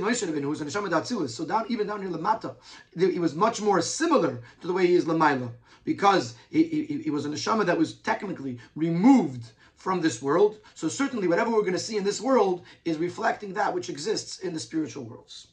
[0.00, 1.30] Moshe Rabbeinu, who's a neshama datzilis.
[1.30, 2.56] So down even down here the lamata,
[2.96, 5.50] he was much more similar to the way he is lamaila
[5.84, 10.58] because he, he, he was a neshama that was technically removed from this world.
[10.74, 14.38] So certainly whatever we're going to see in this world is reflecting that which exists
[14.40, 15.48] in the spiritual worlds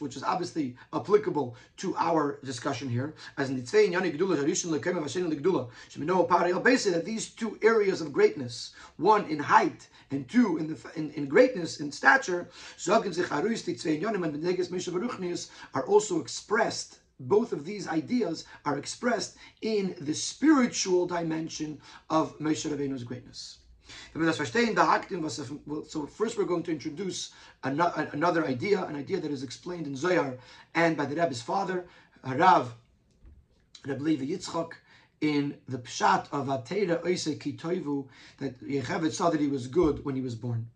[0.00, 3.62] which is obviously applicable to our discussion here, as in the
[6.92, 11.26] that these two areas of greatness, one in height and two in the in, in
[11.26, 12.48] greatness in stature,
[15.74, 22.68] are also expressed both of these ideas are expressed in the spiritual dimension of Moshe
[22.68, 23.59] Rabbeinu's greatness.
[25.88, 27.32] So first we're going to introduce
[27.62, 30.36] another idea, an idea that is explained in Zohar
[30.74, 31.86] and by the Rebbe's father,
[32.24, 32.74] Rav
[33.86, 34.72] Reb Levi Yitzchak,
[35.20, 38.06] in the Pshat of Atera Oise Kitoivu,
[38.38, 40.68] that Yocheved saw that he was good when he was born.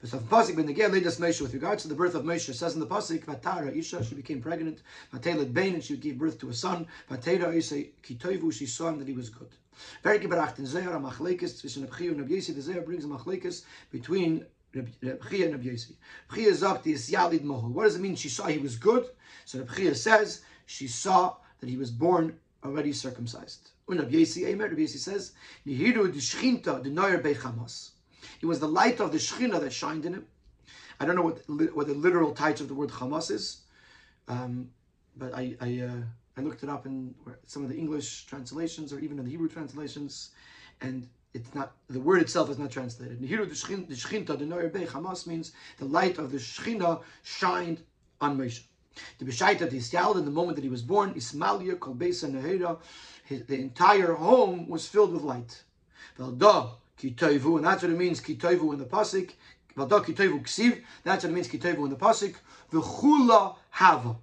[0.00, 2.78] Pasuk Pasuk ben Negeh latest Moshe with regards to the birth of Moshe says in
[2.78, 4.80] the pasuk Vatara Isha she became pregnant
[5.12, 9.00] Vatelet Bain and she gave birth to a son Vatera Isha Kitoivu she saw him
[9.00, 9.48] that he was good.
[10.04, 12.54] Very gebracht in Zayar a machlekes zwischen Chia and Reb Yesi.
[12.54, 15.94] The Zayar brings a machlekes between Reb Chia and Reb Yesi.
[16.30, 17.72] Reb Chia is Yalid Mohol.
[17.72, 18.14] What does it mean?
[18.14, 19.04] She saw he was good.
[19.46, 23.70] So Reb Chia says she saw that he was born already circumcised.
[23.88, 25.32] And Reb Yesi Eimer Reb Yesi says
[25.66, 27.20] Nihiru Dishchinta the Noyer
[28.38, 30.26] He was the light of the Shechina that shined in him.
[31.00, 33.58] I don't know what, what the literal title of the word Hamas is,
[34.26, 34.70] um,
[35.16, 36.02] but I I, uh,
[36.36, 37.14] I, looked it up in
[37.46, 40.30] some of the English translations or even in the Hebrew translations,
[40.80, 43.20] and it's not the word itself is not translated.
[43.20, 47.82] the Shechinta, the Noyer Bey Hamas means the light of the Shechina shined
[48.20, 48.62] on Moshe.
[49.18, 52.78] The B'shaita Tisyal, in the moment that he was born, Ismalia, Kolbesa, Nehera,
[53.28, 55.62] the entire home was filled with light.
[56.18, 56.70] Velda,
[57.00, 59.30] Kitoivu, and that's what it means, Kitoivu in the pasuk.
[59.78, 62.34] Vada Kitoivu Ksiv, that's what it means, Kitoivu in the Pasik.
[62.72, 64.16] V'chula Hava.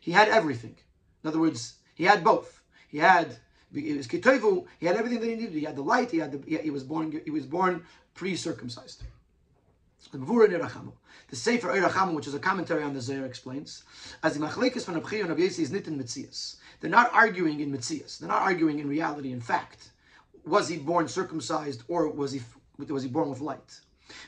[0.00, 0.76] He had everything.
[1.22, 2.62] In other words, he had both.
[2.88, 3.36] He had
[3.74, 5.54] it was Kitoivu, he had everything that he needed.
[5.54, 9.02] He had the light, he had the, he, he was born he was born pre-circumcised.
[10.10, 13.84] The Sefer Eirachamu, which is a commentary on the Zohar, explains,
[14.22, 16.56] as the Machlekes from Abchiyah and Abyesi is knit in Mitzias.
[16.80, 18.18] They're not arguing in Mitzias.
[18.18, 19.91] They're not arguing in reality, in fact
[20.44, 22.40] was he born circumcised or was he
[22.78, 23.80] was he born with light?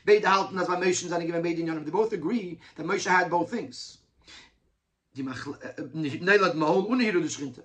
[0.05, 3.99] They both agree that Moshe had both things.
[5.17, 6.19] Eh, eh,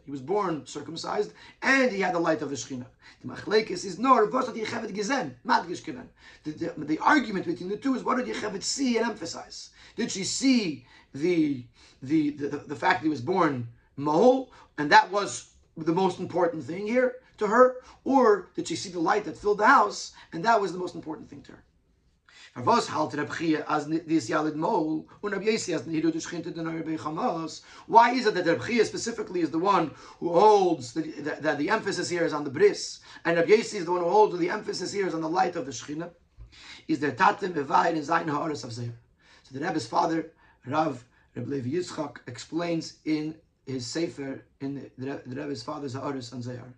[0.06, 1.34] he was born circumcised
[1.64, 2.86] and he had the light of the Shekhinah.
[6.44, 9.72] The, the, the argument between the two is what did Yocheved see and emphasize?
[9.96, 11.66] Did she see the,
[12.04, 16.64] the, the, the fact that he was born Mahol and that was the most important
[16.64, 17.16] thing here?
[17.40, 20.72] To her, or did she see the light that filled the house, and that was
[20.72, 21.64] the most important thing to her?
[22.56, 22.90] Why is
[28.26, 32.34] it that Reb specifically is the one who holds that the, the, emphasis here is
[32.34, 35.22] on the bris, and Reb is the one who holds the emphasis here is on
[35.22, 36.10] the light of the Shechina?
[36.88, 38.94] Is there tatem evayin in zayin ha'aras of Zeir?
[39.44, 40.32] So the Rebbe's father,
[40.66, 43.36] Rav Reb Levi Yitzchak, explains in
[43.70, 46.74] his sefer in the, the Rebbe's father's ha'aras on Zeir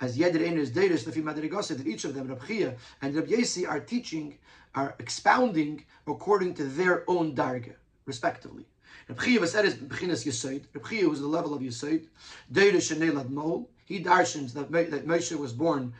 [0.00, 3.68] as Yeder Einer's Deiris Lefi Madrigosa, that each of them, Rab Chia and Rab Yesi,
[3.68, 4.38] are teaching,
[4.74, 7.74] are expounding according to their own darga,
[8.06, 8.64] respectively.
[9.08, 10.64] Rab Chia was his Bechinas Yisoid.
[10.74, 12.06] Rab Chia was the level of Yisoid.
[12.52, 13.68] Deiris Shenelad Mol.
[13.86, 15.92] He darshans that, that Moshe was born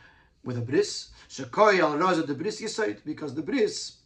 [0.43, 1.09] with a bris.
[1.29, 3.97] Shekoy al Raza the bris Yisoid, because the bris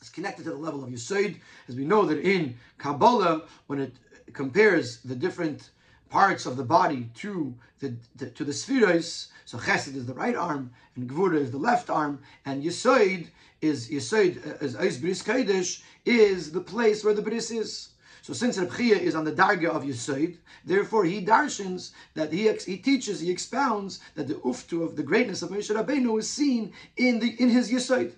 [0.00, 1.36] is connected to the level of Yisoid.
[1.68, 3.94] As we know that in Kabbalah, when it
[4.36, 5.70] compares the different
[6.08, 9.28] parts of the body to the, the to the spheres.
[9.44, 13.28] So Chesed is the right arm, and Gvura is the left arm, and Yisoid
[13.60, 17.90] is Yisoid uh, as Eis Bris Kodesh is the place where the bris is.
[18.22, 22.76] So since Reb is on the darga of Yisoid, therefore he darshins that he he
[22.76, 27.20] teaches, he expounds that the uftu of the greatness of Moshe Rabbeinu is seen in
[27.20, 28.12] the in his Yisoid.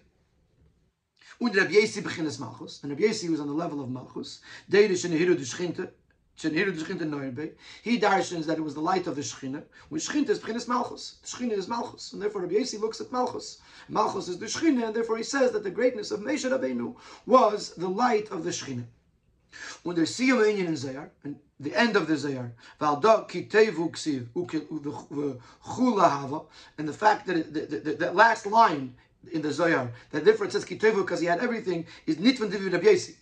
[1.40, 1.68] And Reb
[2.98, 4.40] Yesi was on the level of Malchus.
[4.70, 5.04] Deidish
[6.44, 10.28] in the Hiru he darshans that it was the light of the Shechina, which Shechina
[10.28, 11.16] is Bechinas Malchus.
[11.22, 13.58] The Shechina is Malchus, and therefore Rabbi Yossi looks at Malchus.
[13.88, 16.94] Malchus is the Shechina, and therefore he says that the greatness of Moshe Rabbeinu
[17.26, 18.84] was the light of the Shechina.
[19.82, 22.52] When there's Siyam Inyan in Zayar, and the end of the Zayar,
[26.78, 28.94] and the fact that it, the, that last line
[29.32, 32.86] in the Zayar, that difference says Kitevu because he had everything, is Nitvan Divi Rabbi
[32.86, 33.14] Yossi.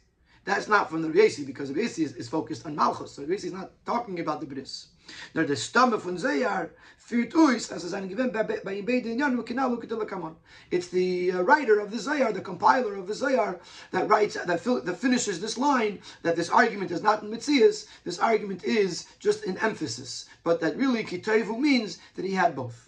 [0.47, 3.11] That's not from the Rebbe because the Rebbe is, is, focused on Malchus.
[3.11, 4.87] So the Rebbe is not talking about the Bris.
[5.35, 9.83] Now the Stamme von Zeyar führt uns, as seine gewinn bei beiden Inyan, genau look
[9.83, 10.37] at the on.
[10.71, 13.59] It's the uh, writer of the Zayar, the compiler of the Zayar,
[13.91, 17.87] that writes, that, fil- that finishes this line, that this argument is not in Mitzias,
[18.05, 20.27] this argument is just an emphasis.
[20.45, 22.86] But that really Kitevu means that he had both.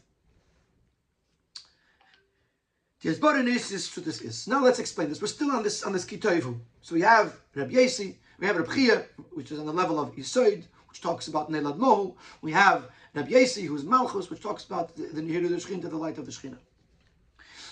[3.04, 5.20] Now let's explain this.
[5.20, 6.58] We're still on this on this kitoivu.
[6.80, 10.16] So we have Reb Yesi, we have Reb Chia, which is on the level of
[10.16, 12.16] Yisoid, which talks about Nelad Mohul.
[12.42, 16.18] We have Reb Yesi, who's Malchus, which talks about the Nihiru the to the light
[16.18, 16.58] of the Shechina.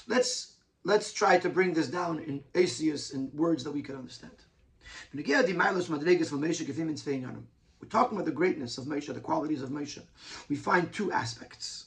[0.06, 4.44] Let's let's try to bring this down in Asius in words that we can understand.
[5.12, 5.22] We're
[7.88, 10.02] talking about the greatness of Moshe, the qualities of Moshe.
[10.48, 11.86] We find two aspects.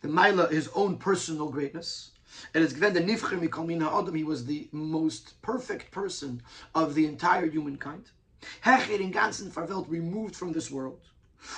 [0.00, 2.10] The Maila, his own personal greatness.
[2.54, 6.42] And it's given the Nifcher Mikol Mina Adam, he was the most perfect person
[6.74, 8.10] of the entire humankind.
[8.64, 11.00] Hecher in ganzen Verwelt, removed from this world.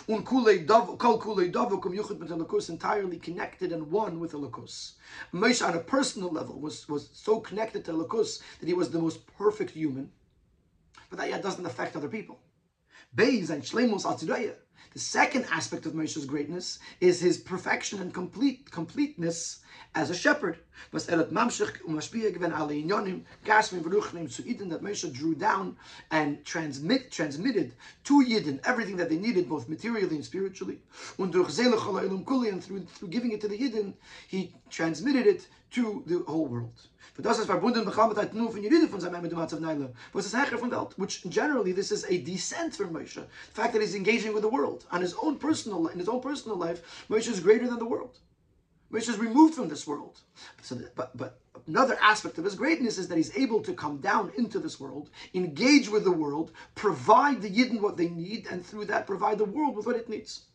[0.09, 0.65] Un kule
[0.99, 4.93] kol kule davukum yuchud entirely connected and one with Elokus.
[5.33, 8.99] Moshe on a personal level was, was so connected to Elokus that he was the
[8.99, 10.11] most perfect human,
[11.11, 12.39] but that yet doesn't affect other people.
[13.17, 14.55] Beis and Shlemus Atziraya.
[14.93, 19.61] The second aspect of Moshe's greatness is his perfection and complete completeness
[19.95, 20.59] as a shepherd.
[20.95, 21.33] Er that
[24.83, 25.77] Moshe drew down
[26.11, 27.75] and transmit, transmitted
[28.05, 30.81] to Yidden everything that they needed, both materially and spiritually.
[31.19, 33.95] And through, through giving it to the Yidden,
[34.27, 36.89] he transmitted it to the whole world.
[37.15, 39.91] Für das ist verbunden mit nur von Yidden von seinem Matzav Naila.
[40.13, 40.95] Was ist Hecher von Welt?
[40.97, 43.15] Which generally this is a descent from Moshe.
[43.15, 46.21] The fact that he's engaging with the world on his own personal in his own
[46.21, 48.19] personal life, Moshe is greater than the world
[48.91, 50.19] which is removed from this world.
[50.63, 54.33] So, but but another aspect of his greatness is that he's able to come down
[54.37, 58.87] into this world, engage with the world, provide the Yidden what they need, and through
[58.87, 60.48] that provide the world with what it needs.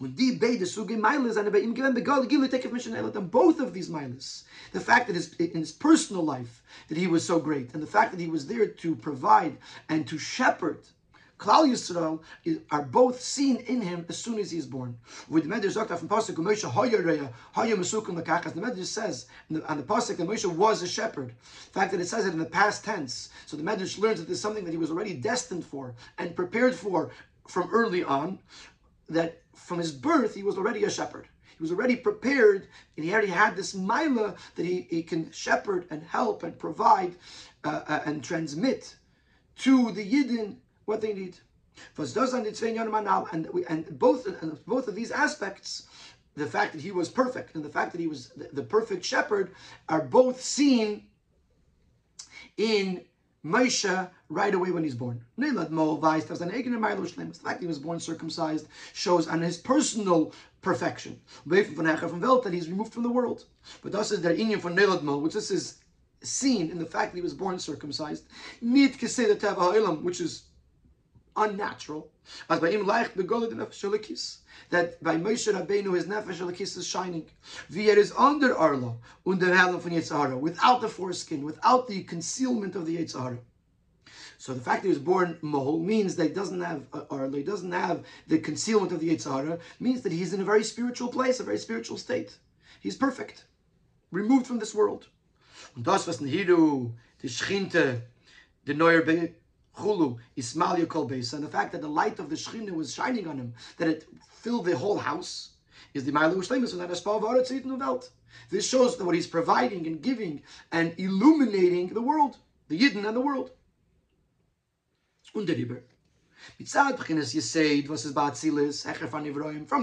[0.00, 4.42] And beim given begal gilu take mission and both of these milas,
[4.72, 7.86] the fact that his, in his personal life that he was so great, and the
[7.86, 9.56] fact that he was there to provide
[9.88, 10.84] and to shepherd
[11.38, 12.20] Klal Yisrael
[12.70, 14.96] are both seen in him as soon as he is born.
[15.28, 18.54] With Zakta from Pasuk Moshe Hoyareya Hoya Mesukun Lekachas.
[18.54, 19.26] The Medrash says
[19.68, 21.34] on the Pasuk that Moshe was a shepherd.
[21.72, 24.26] The fact that it says it in the past tense, so the Medrash learns that
[24.26, 27.10] there's something that he was already destined for and prepared for
[27.48, 28.38] from early on.
[29.10, 31.28] That from his birth he was already a shepherd.
[31.56, 35.86] He was already prepared, and he already had this mila that he, he can shepherd
[35.90, 37.14] and help and provide
[37.62, 38.96] uh, uh, and transmit
[39.58, 41.38] to the Yidden what they need.
[41.96, 45.88] And, we, and both and both of these aspects,
[46.34, 49.04] the fact that he was perfect and the fact that he was the, the perfect
[49.04, 49.54] shepherd,
[49.88, 51.06] are both seen
[52.56, 53.04] in
[53.44, 55.22] Moshe right away when he's born.
[55.36, 60.32] The fact that he was born circumcised shows on his personal
[60.62, 61.20] perfection.
[61.44, 63.44] That he's removed from the world.
[63.82, 65.74] But thus is there inyan for Nelad Mo, which this is
[66.22, 68.24] seen in the fact that he was born circumcised.
[68.62, 70.42] Which is
[71.36, 72.10] unnatural.
[72.48, 72.70] That by
[75.16, 77.26] Moshe Rabbeinu his nefesh alekis is shining.
[77.70, 82.86] V'yer is under Arlo under Helen von Yitzhara, without the foreskin, without the concealment of
[82.86, 83.38] the Yitzhara.
[84.38, 87.36] So the fact that he was born Mohol means that he doesn't have uh, Arlo,
[87.36, 91.08] he doesn't have the concealment of the Yitzhara, means that he's in a very spiritual
[91.08, 92.36] place, a very spiritual state.
[92.80, 93.44] He's perfect,
[94.10, 95.08] removed from this world.
[95.76, 98.02] Und das was Hidu, die Schinte,
[98.64, 99.02] the neuer
[99.76, 103.38] Chulu, Ismail Yakol and the fact that the light of the Shekhinah was shining on
[103.38, 105.50] him, that it filled the whole house,
[105.94, 108.10] is the Mailu Shlemus and that Espal Varatzit Welt.
[108.50, 112.36] This shows that what he's providing and giving and illuminating the world,
[112.68, 113.50] the Yidden and the world.
[116.56, 116.76] From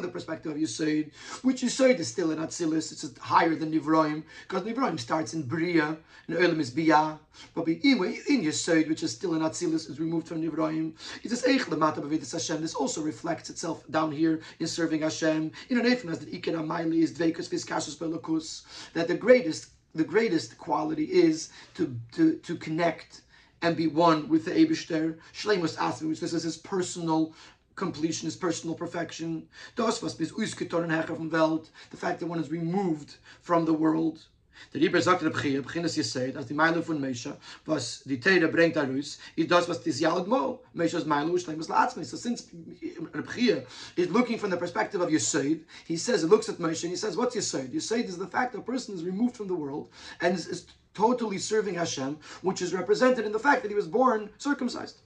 [0.01, 4.63] the perspective of Yesed, which Yesed is still in Atzilis, it's higher than Nivroim, because
[4.63, 5.97] Nivroim starts in Bria,
[6.27, 7.19] and Olam is Bia,
[7.53, 10.93] but in Yesed, which is still in Atzilis, is removed from Nivroim.
[11.23, 15.51] It says, Eich Lamata B'vedis Hashem, this also reflects itself down here in serving Hashem.
[15.69, 20.03] In an Eifin, as that Iker Amaili is Dveikus Vizkashus Belokus, that the greatest the
[20.03, 23.23] greatest quality is to, to, to connect
[23.61, 25.17] and be one with the Abishter.
[25.33, 27.33] Shleimus Asmi, which this is his personal
[27.75, 29.47] completion, his personal perfection.
[29.75, 34.25] Das was bis from Welt, the fact that one is removed from the world.
[34.73, 36.53] Der Rebbe sagt in der Bchir, Bchinas Yesed, als die
[36.83, 37.35] von Mesha,
[37.65, 42.05] was die Teire bringt daraus, ist das, was this Yalad Mo, Mesha's Meile, Shleimus Latzmi.
[42.05, 46.47] So since the Bchir is looking from the perspective of Yesed, he says, he looks
[46.47, 47.69] at Mesha and he says, what's Yesed?
[47.69, 49.89] Yesed is the fact that a person is removed from the world
[50.19, 53.87] and is, is totally serving Hashem, which is represented in the fact that he was
[53.87, 54.97] born circumcised.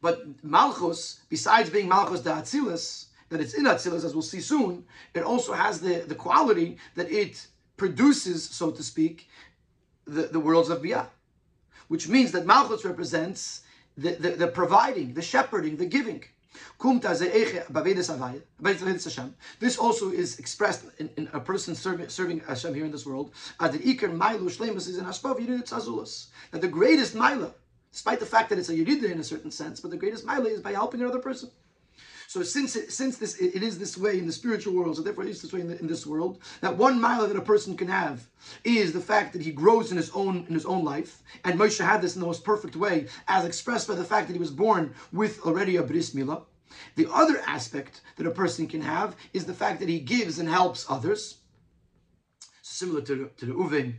[0.00, 4.84] But Malchus, besides being Malchus the Atzilus, that it's in Atzilus, as we'll see soon,
[5.14, 7.46] it also has the, the quality that it
[7.76, 9.28] produces, so to speak,
[10.06, 11.06] the, the worlds of Biyah.
[11.88, 13.62] Which means that Malchus represents
[13.96, 16.24] the, the, the providing, the shepherding, the giving.
[19.60, 23.32] This also is expressed in, in a person serving, serving Hashem here in this world.
[23.60, 23.72] That
[26.60, 27.52] the greatest Maila,
[27.92, 30.50] despite the fact that it's a Yerida in a certain sense, but the greatest Maila
[30.50, 31.50] is by helping another person.
[32.32, 35.02] So since it, since this it, it is this way in the spiritual world, so
[35.02, 37.42] therefore it is this way in, the, in this world, that one mile that a
[37.42, 38.26] person can have
[38.64, 41.84] is the fact that he grows in his own in his own life, and Moshe
[41.84, 44.50] had this in the most perfect way, as expressed by the fact that he was
[44.50, 46.42] born with already a bris milah.
[46.96, 50.48] The other aspect that a person can have is the fact that he gives and
[50.48, 51.38] helps others,
[52.62, 53.94] similar to, to the Uven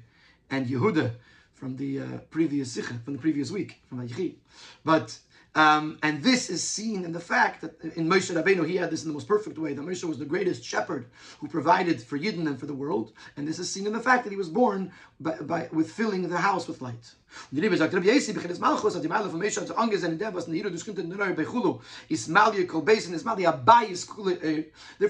[0.49, 1.15] and Yehuda
[1.53, 4.35] from the uh, previous from the previous week, from Vayichi.
[4.83, 5.17] But
[5.55, 9.03] um, and this is seen in the fact that in Moshe Rabbeinu, he had this
[9.03, 9.73] in the most perfect way.
[9.73, 11.05] That Moshe was the greatest shepherd
[11.39, 13.13] who provided for Yidden and for the world.
[13.37, 16.27] And this is seen in the fact that he was born by, by with filling
[16.27, 17.13] the house with light.
[17.51, 17.77] Therefore,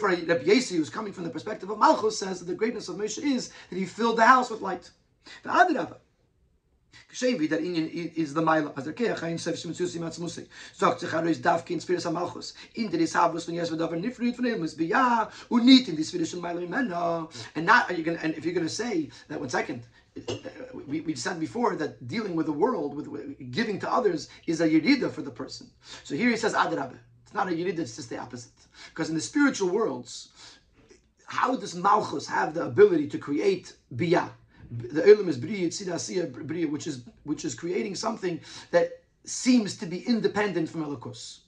[0.10, 3.24] Rabbi Yesi, who's coming from the perspective of Malchus, says that the greatness of Moshe
[3.24, 4.92] is that he filled the house with light.
[7.12, 8.78] Kshevi, that Inyan is the Maila.
[8.78, 10.48] As der Keach, ein Sef Shemtzusi Matzmusik.
[10.74, 12.54] Sagt sich, er Davki in Spiris Amalchus.
[12.76, 16.42] In der Ishabus von Yesva Davar Nifrit von Ilmus Biyah, und nicht in die Svidischen
[16.42, 17.30] Maila Imena.
[17.56, 19.84] And not, are you gonna, and if you're going to say that, one second,
[20.88, 24.62] we, we said before that dealing with the world, with, with giving to others, is
[24.62, 25.70] a yerida for the person.
[26.04, 26.98] So here he says adrabe.
[27.24, 28.52] It's not a yerida; it's just the opposite.
[28.90, 30.30] Because in the spiritual worlds,
[31.26, 34.30] how does Malchus have the ability to create biyah?
[34.78, 38.40] The Elam is Bria, which is which is creating something
[38.72, 41.40] that seems to be independent from Elokus.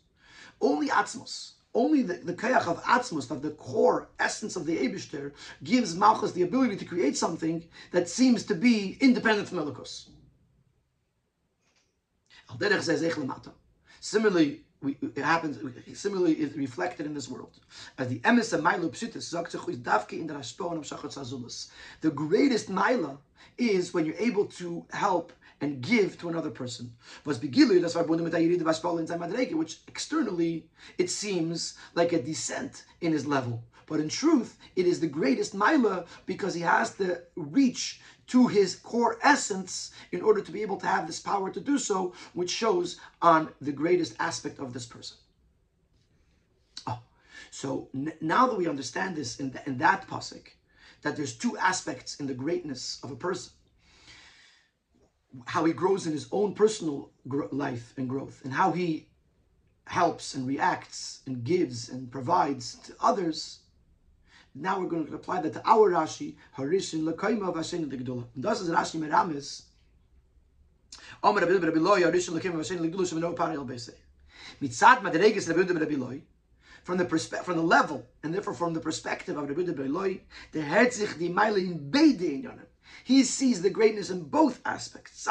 [0.62, 5.34] Only Atzmos, only the, the kayach of Atzmos, of the core essence of the Abishter,
[5.64, 10.10] gives Malchus the ability to create something that seems to be independent from Elokus.
[14.00, 15.58] Similarly, we, it happens
[15.94, 17.60] similarly is reflected in this world.
[17.98, 18.22] As the
[18.54, 18.62] of
[19.78, 21.72] davke in the.
[22.02, 23.18] The greatest Mila
[23.58, 26.94] is when you're able to help and give to another person.
[27.26, 28.02] Was begilu, that's why
[29.56, 30.66] Which externally
[30.98, 33.64] it seems like a descent in his level.
[33.88, 38.76] But in truth, it is the greatest Mila because he has the reach to his
[38.76, 42.50] core essence in order to be able to have this power to do so, which
[42.50, 45.18] shows on the greatest aspect of this person.
[46.88, 47.00] Oh,
[47.52, 50.48] so n- now that we understand this in, in that pasuk,
[51.02, 53.52] that there's two aspects in the greatness of a person
[55.46, 57.12] how he grows in his own personal
[57.52, 59.08] life and growth, and how he
[59.88, 63.60] helps and reacts and gives and provides to others
[64.56, 68.26] now we're going to apply that to our Rashi, Harishin Lakaima Ligdula.
[68.40, 69.34] Das is Rashi Rabbi
[71.22, 72.64] Harishin Lakaima
[75.02, 76.20] Madreges Rabbi Rabbi
[76.84, 80.20] from the perspe- from the level, and therefore from the perspective of Rabbi Rabbi
[80.54, 82.60] the Herzich in.
[83.04, 85.28] He sees the greatness in both aspects.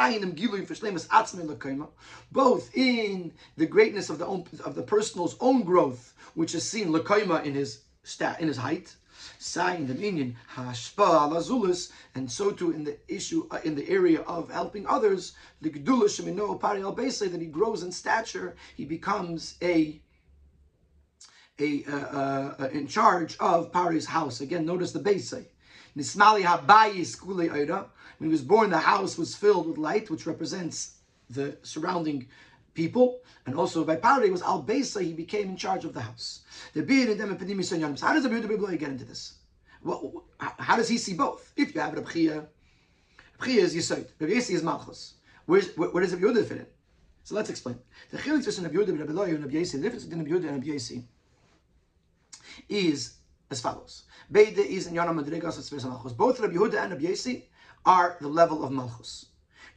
[2.32, 6.92] Both in the greatness of the own, of the person's own growth, which is seen
[6.92, 8.96] in his stat in his height,
[9.38, 14.20] Sign the meaning hashpa alazulis, and so too in the issue uh, in the area
[14.22, 16.60] of helping others, the gedula shemino
[17.30, 20.00] that he grows in stature, he becomes a
[21.60, 21.96] a uh,
[22.58, 24.40] uh, in charge of Pari's house.
[24.40, 25.46] Again, notice the Beisei.
[25.96, 27.48] Nismali habayis kule
[28.18, 30.96] When he was born, the house was filled with light, which represents
[31.30, 32.28] the surrounding
[32.74, 36.40] people, and also by Pari was Al Besa, he became in charge of the house.
[36.72, 39.34] The and them How does the Rabbi get into this?
[39.82, 41.52] Well, how does he see both?
[41.56, 42.46] If you have Rabbi Chia,
[43.42, 45.14] Chia is Rabbi Yisi is Malchus.
[45.46, 46.66] Where's, where, does Rabbi Yehuda fit in?
[47.22, 47.78] So let's explain.
[48.10, 50.48] The chilik between Rabbi Yehuda and Rabbi Loya and Yisi, the difference between Rabbi Yehuda
[50.48, 51.04] and Rabbi Yisi
[52.68, 53.16] is
[53.50, 54.04] as follows.
[54.30, 56.12] Beide is in Yonah Madrigas as Malchus.
[56.12, 57.44] Both Rabbi Yehuda and Yisi
[57.84, 59.26] are the level of Malchus.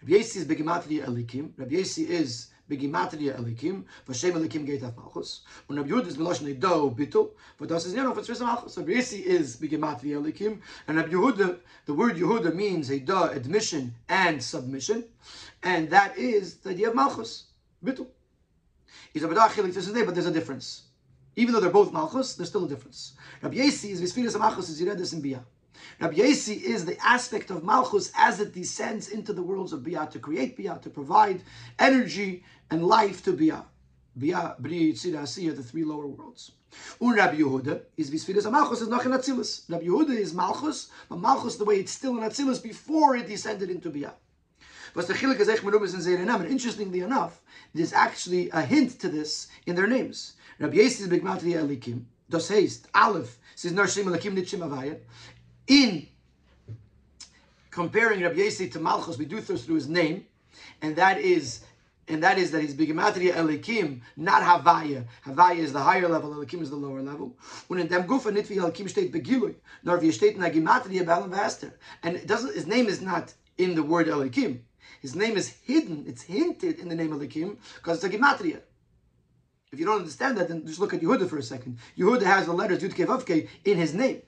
[0.01, 1.51] Rabbi Yisi is Begimatri Elikim.
[1.57, 5.41] Rabbi Yisi is begimatria elikim, v'shem elikim of malchus.
[5.67, 8.73] When Rabbi Yehuda is meloshen do bitul, but das is you know for tzvisa malchus.
[8.73, 14.41] So Yisi is begimatria elikim, and Rabbi Yehuda, the word Yehuda means da admission and
[14.41, 15.05] submission,
[15.63, 17.45] and that is the idea of malchus
[17.83, 18.07] bitul.
[19.13, 20.83] He's a b'dachilik to but there's a difference.
[21.35, 23.13] Even though they're both malchus, there's still a difference.
[23.41, 25.43] Rabbi Yisi is visfiras malchus is in biyah.
[25.99, 30.09] Rabbi Yesi is the aspect of Malchus as it descends into the worlds of Biyah,
[30.11, 31.41] to create Biyah, to provide
[31.79, 33.65] energy and life to Biyah.
[34.19, 36.51] Biyah, Bri, Yitzira, Asiya, the three lower worlds.
[37.01, 39.69] Un Rabbi Yehuda is Visfiras Malchus is Nachin Atzilus.
[39.69, 43.69] Rabbi Yehuda is Malchus, but Malchus the way it's still in Atzilus before it descended
[43.69, 44.13] into Biyah.
[44.95, 46.41] Was the Chilik is Ech and Zeinam.
[46.41, 47.41] And interestingly enough,
[47.73, 50.33] there's actually a hint to this in their names.
[50.59, 52.05] Rabbi Yesi is Bigmatri Elikim.
[52.29, 54.97] Das heißt, Aleph says Narshim Elikim Nitchim Avaya.
[55.67, 56.07] In
[57.71, 60.25] comparing Rabbi Yesi to Malchus, we do this through his name,
[60.81, 61.63] and that is
[62.09, 65.05] and that is that he's bigematria elikim, not havaya.
[65.25, 67.35] Havaya is the higher level, elikim is the lower level.
[67.69, 69.99] In dem gufa elikim nor.
[72.03, 74.59] And it doesn't, his name is not in the word elikim.
[75.01, 78.61] His name is hidden, it's hinted in the name elikim, because it's a gematria.
[79.71, 81.77] If you don't understand that, then just look at Yehuda for a second.
[81.97, 84.21] Yehuda has the letters Yud Kevavke in his name.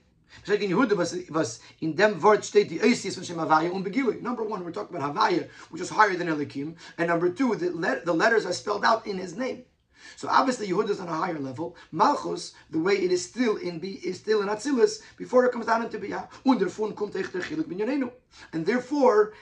[0.46, 4.22] In Yehuda was, was in dem Wort steht die Oisies von Shem Havaya.
[4.22, 6.76] Number one, we're talking about Havaya, which is higher than Elikim.
[6.98, 9.64] And number two, the, let, the letters are spelled out in his name.
[10.16, 11.76] So obviously Yehuda is on a higher level.
[11.92, 15.66] Malchus, the way it is still in B, is still in Atzilus before it comes
[15.66, 16.28] down into Biyah.
[16.44, 18.12] Chiluk.
[18.52, 19.34] And therefore,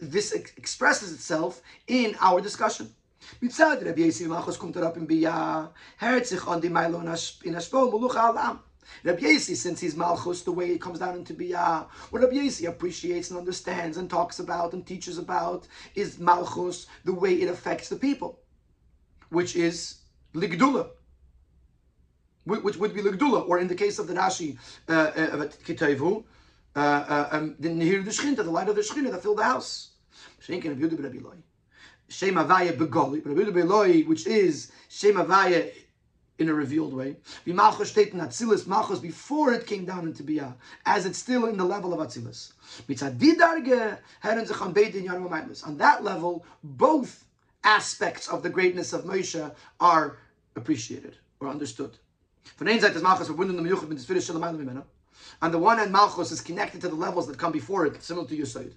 [0.00, 2.94] this ex- expresses itself in our discussion.
[3.42, 4.56] Mitzad Rabbi Malchus
[4.96, 5.70] in Biyah.
[6.00, 7.00] Meilo
[7.44, 8.58] in Ashpo, Muluch.
[9.04, 12.68] Rabbi Yesi, since he's Malchus, the way it comes down into Biyah, what Rabbi Yesi
[12.68, 17.88] appreciates and understands and talks about and teaches about is Malchus, the way it affects
[17.88, 18.40] the people,
[19.30, 19.96] which is
[20.34, 20.88] Ligdula,
[22.44, 24.56] which would be Ligdula, or in the case of the Rashi
[24.88, 26.24] uh, uh, of Kitevu,
[26.74, 29.90] uh, uh, the Nihir the Shchinta, the light of the Shchinta that filled the house.
[32.08, 35.72] Shem Avaya Begoli, which is Shem Avaya
[36.38, 37.16] in a revealed way.
[37.46, 41.94] Malchus Atzilus, Malchus before it came down into Biyah, as it's still in the level
[41.94, 42.52] of Atzilus.
[45.66, 47.24] On that level, both
[47.64, 50.18] aspects of the greatness of Moshe are
[50.54, 51.96] appreciated or understood.
[55.40, 58.26] On the one hand, Malchus is connected to the levels that come before it, similar
[58.28, 58.72] to Yesod.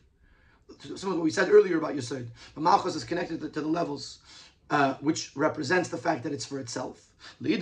[0.79, 2.27] Similar to what we said earlier about Yesod.
[2.55, 4.19] But Malchus is connected to the levels
[4.69, 7.09] uh, which represents the fact that it's for itself.
[7.41, 7.61] On the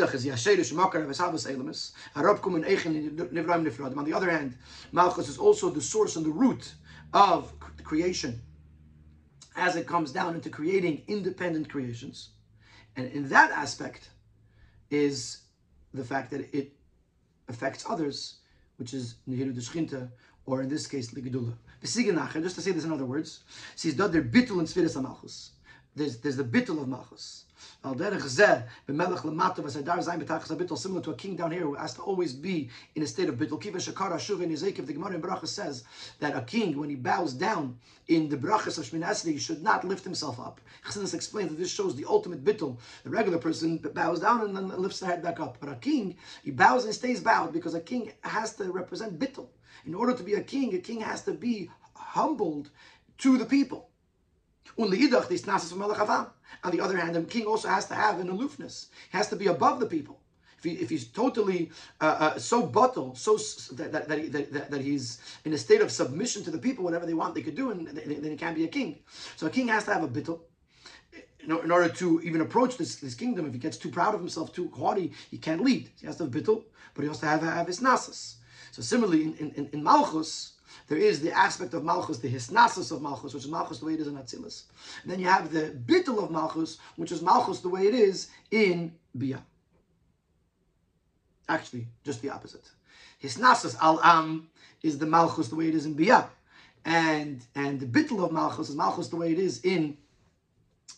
[4.14, 4.58] other hand,
[4.92, 6.74] Malchus is also the source and the root
[7.14, 7.54] of
[7.84, 8.42] creation
[9.56, 12.30] as it comes down into creating independent creations.
[12.96, 14.10] And in that aspect
[14.92, 15.44] is
[15.94, 16.74] the fact that it
[17.48, 18.40] affects others,
[18.78, 20.10] which is Nehiru Deshchinta,
[20.46, 21.54] or in this case, Ligidula.
[21.82, 23.44] Just to say this in other words,
[23.76, 25.52] says bitul and Sfiris Malchus
[25.98, 27.46] there's there's the bittul of Malchus.
[27.84, 28.20] Similar
[31.02, 33.62] to a king down here who has to always be in a state of bittul.
[33.62, 35.84] Kiva shakara shuv in Ezekiel, the Gemara in Bracha says
[36.20, 37.78] that a king, when he bows down
[38.08, 40.62] in the brachas of Shmin he should not lift himself up.
[40.86, 42.78] Chassidus explains that this shows the ultimate bittul.
[43.04, 45.58] The regular person bows down and then lifts the head back up.
[45.60, 49.48] But a king, he bows and stays bowed because a king has to represent bittul.
[49.86, 52.70] In order to be a king, a king has to be humbled
[53.20, 53.87] to the people.
[56.64, 58.88] On the other hand, the king also has to have an aloofness.
[59.12, 60.20] He has to be above the people.
[60.58, 63.38] If, he, if he's totally uh, uh, so bottle, so
[63.76, 67.06] that, that, that, that, that, he's in a state of submission to the people, whatever
[67.06, 68.98] they want, they could do, and then he can't be a king.
[69.36, 70.40] So a king has to have a bittul.
[71.42, 74.52] In, order to even approach this, this kingdom, if he gets too proud of himself,
[74.52, 75.92] too haughty, he can't lead.
[76.00, 76.64] He has to have bittul,
[76.94, 78.36] but he also has to have, his nasus.
[78.72, 80.54] So similarly, in, in, in Malchus,
[80.88, 83.94] there is the aspect of Malchus, the hisnasus of Malchus, which is Malchus the way
[83.94, 84.64] it is in Atzilus.
[85.06, 88.94] Then you have the bittel of Malchus, which is Malchus the way it is in
[89.18, 89.44] Bia.
[91.50, 92.70] Actually, just the opposite.
[93.22, 94.50] Hisnasus al am
[94.84, 96.30] is the Malchus the way it is in Bia.
[96.86, 99.98] And and the bittel of Malchus is Malchus the way it is in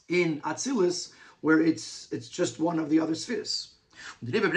[0.08, 1.12] in Atzilus,
[1.42, 3.70] where it's it's just one of the other spheres.
[4.22, 4.50] Therefore,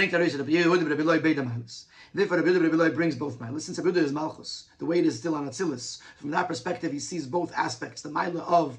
[2.39, 3.63] Rabbi Rabbi brings both milas.
[3.63, 6.99] Since Rabbi is Malchus, the way it is still on Atzilus, from that perspective, he
[6.99, 8.79] sees both aspects: the mila of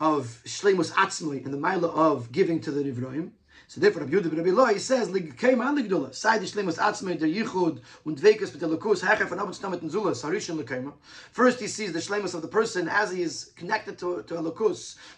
[0.00, 3.30] of shleimus atzmui and the mila of giving to the nivroim.
[3.72, 7.80] So therefore, Rabbi Yehuda Rabbi Loi says, "Ligkeim an ligdula, side shleimus atzmui der yichud
[8.04, 10.92] und dvekas betelakus hecher von stamet nzulas harishon lekema."
[11.30, 14.74] First, he sees the shleimus of the person as he is connected to to a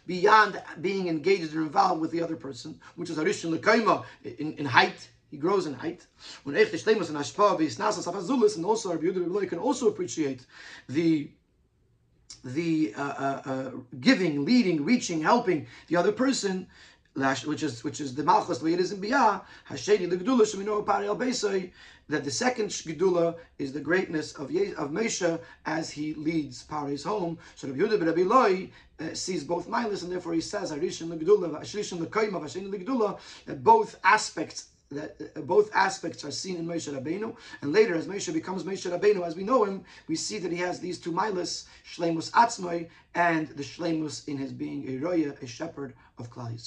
[0.06, 4.66] beyond being engaged or involved with the other person, which is harishon lekema in, in
[4.66, 6.06] height he grows in height.
[6.44, 10.46] When Eich Tishlemus and Ashpa V'Isnasas Afazulis, and also Rabbi Yehuda can also appreciate
[10.88, 11.28] the
[12.44, 16.66] the uh, uh, uh, giving, leading, reaching, helping the other person,
[17.16, 19.40] which is which is the malchus the way it is in biyah.
[19.70, 21.16] Hashedi legdula shemino pari al
[22.08, 27.04] That the second gedula is the greatness of Ye- of Moshe as he leads Pari's
[27.04, 27.38] home.
[27.54, 31.60] So Rabbi Yehuda Rabbi Loi uh, sees both milas, and therefore he says Arishin legdula,
[31.60, 33.18] Arishin lekoyim, Arishin legdula.
[33.46, 38.06] That both aspects that uh, both aspects are seen in Moshe Rabbeinu, and later as
[38.06, 41.12] Moshe becomes Moshe Rabbeinu, as we know him, we see that he has these two
[41.12, 46.58] milas, Shlemus Atzmai, and the Shlemus in his being a roya, a shepherd of Klal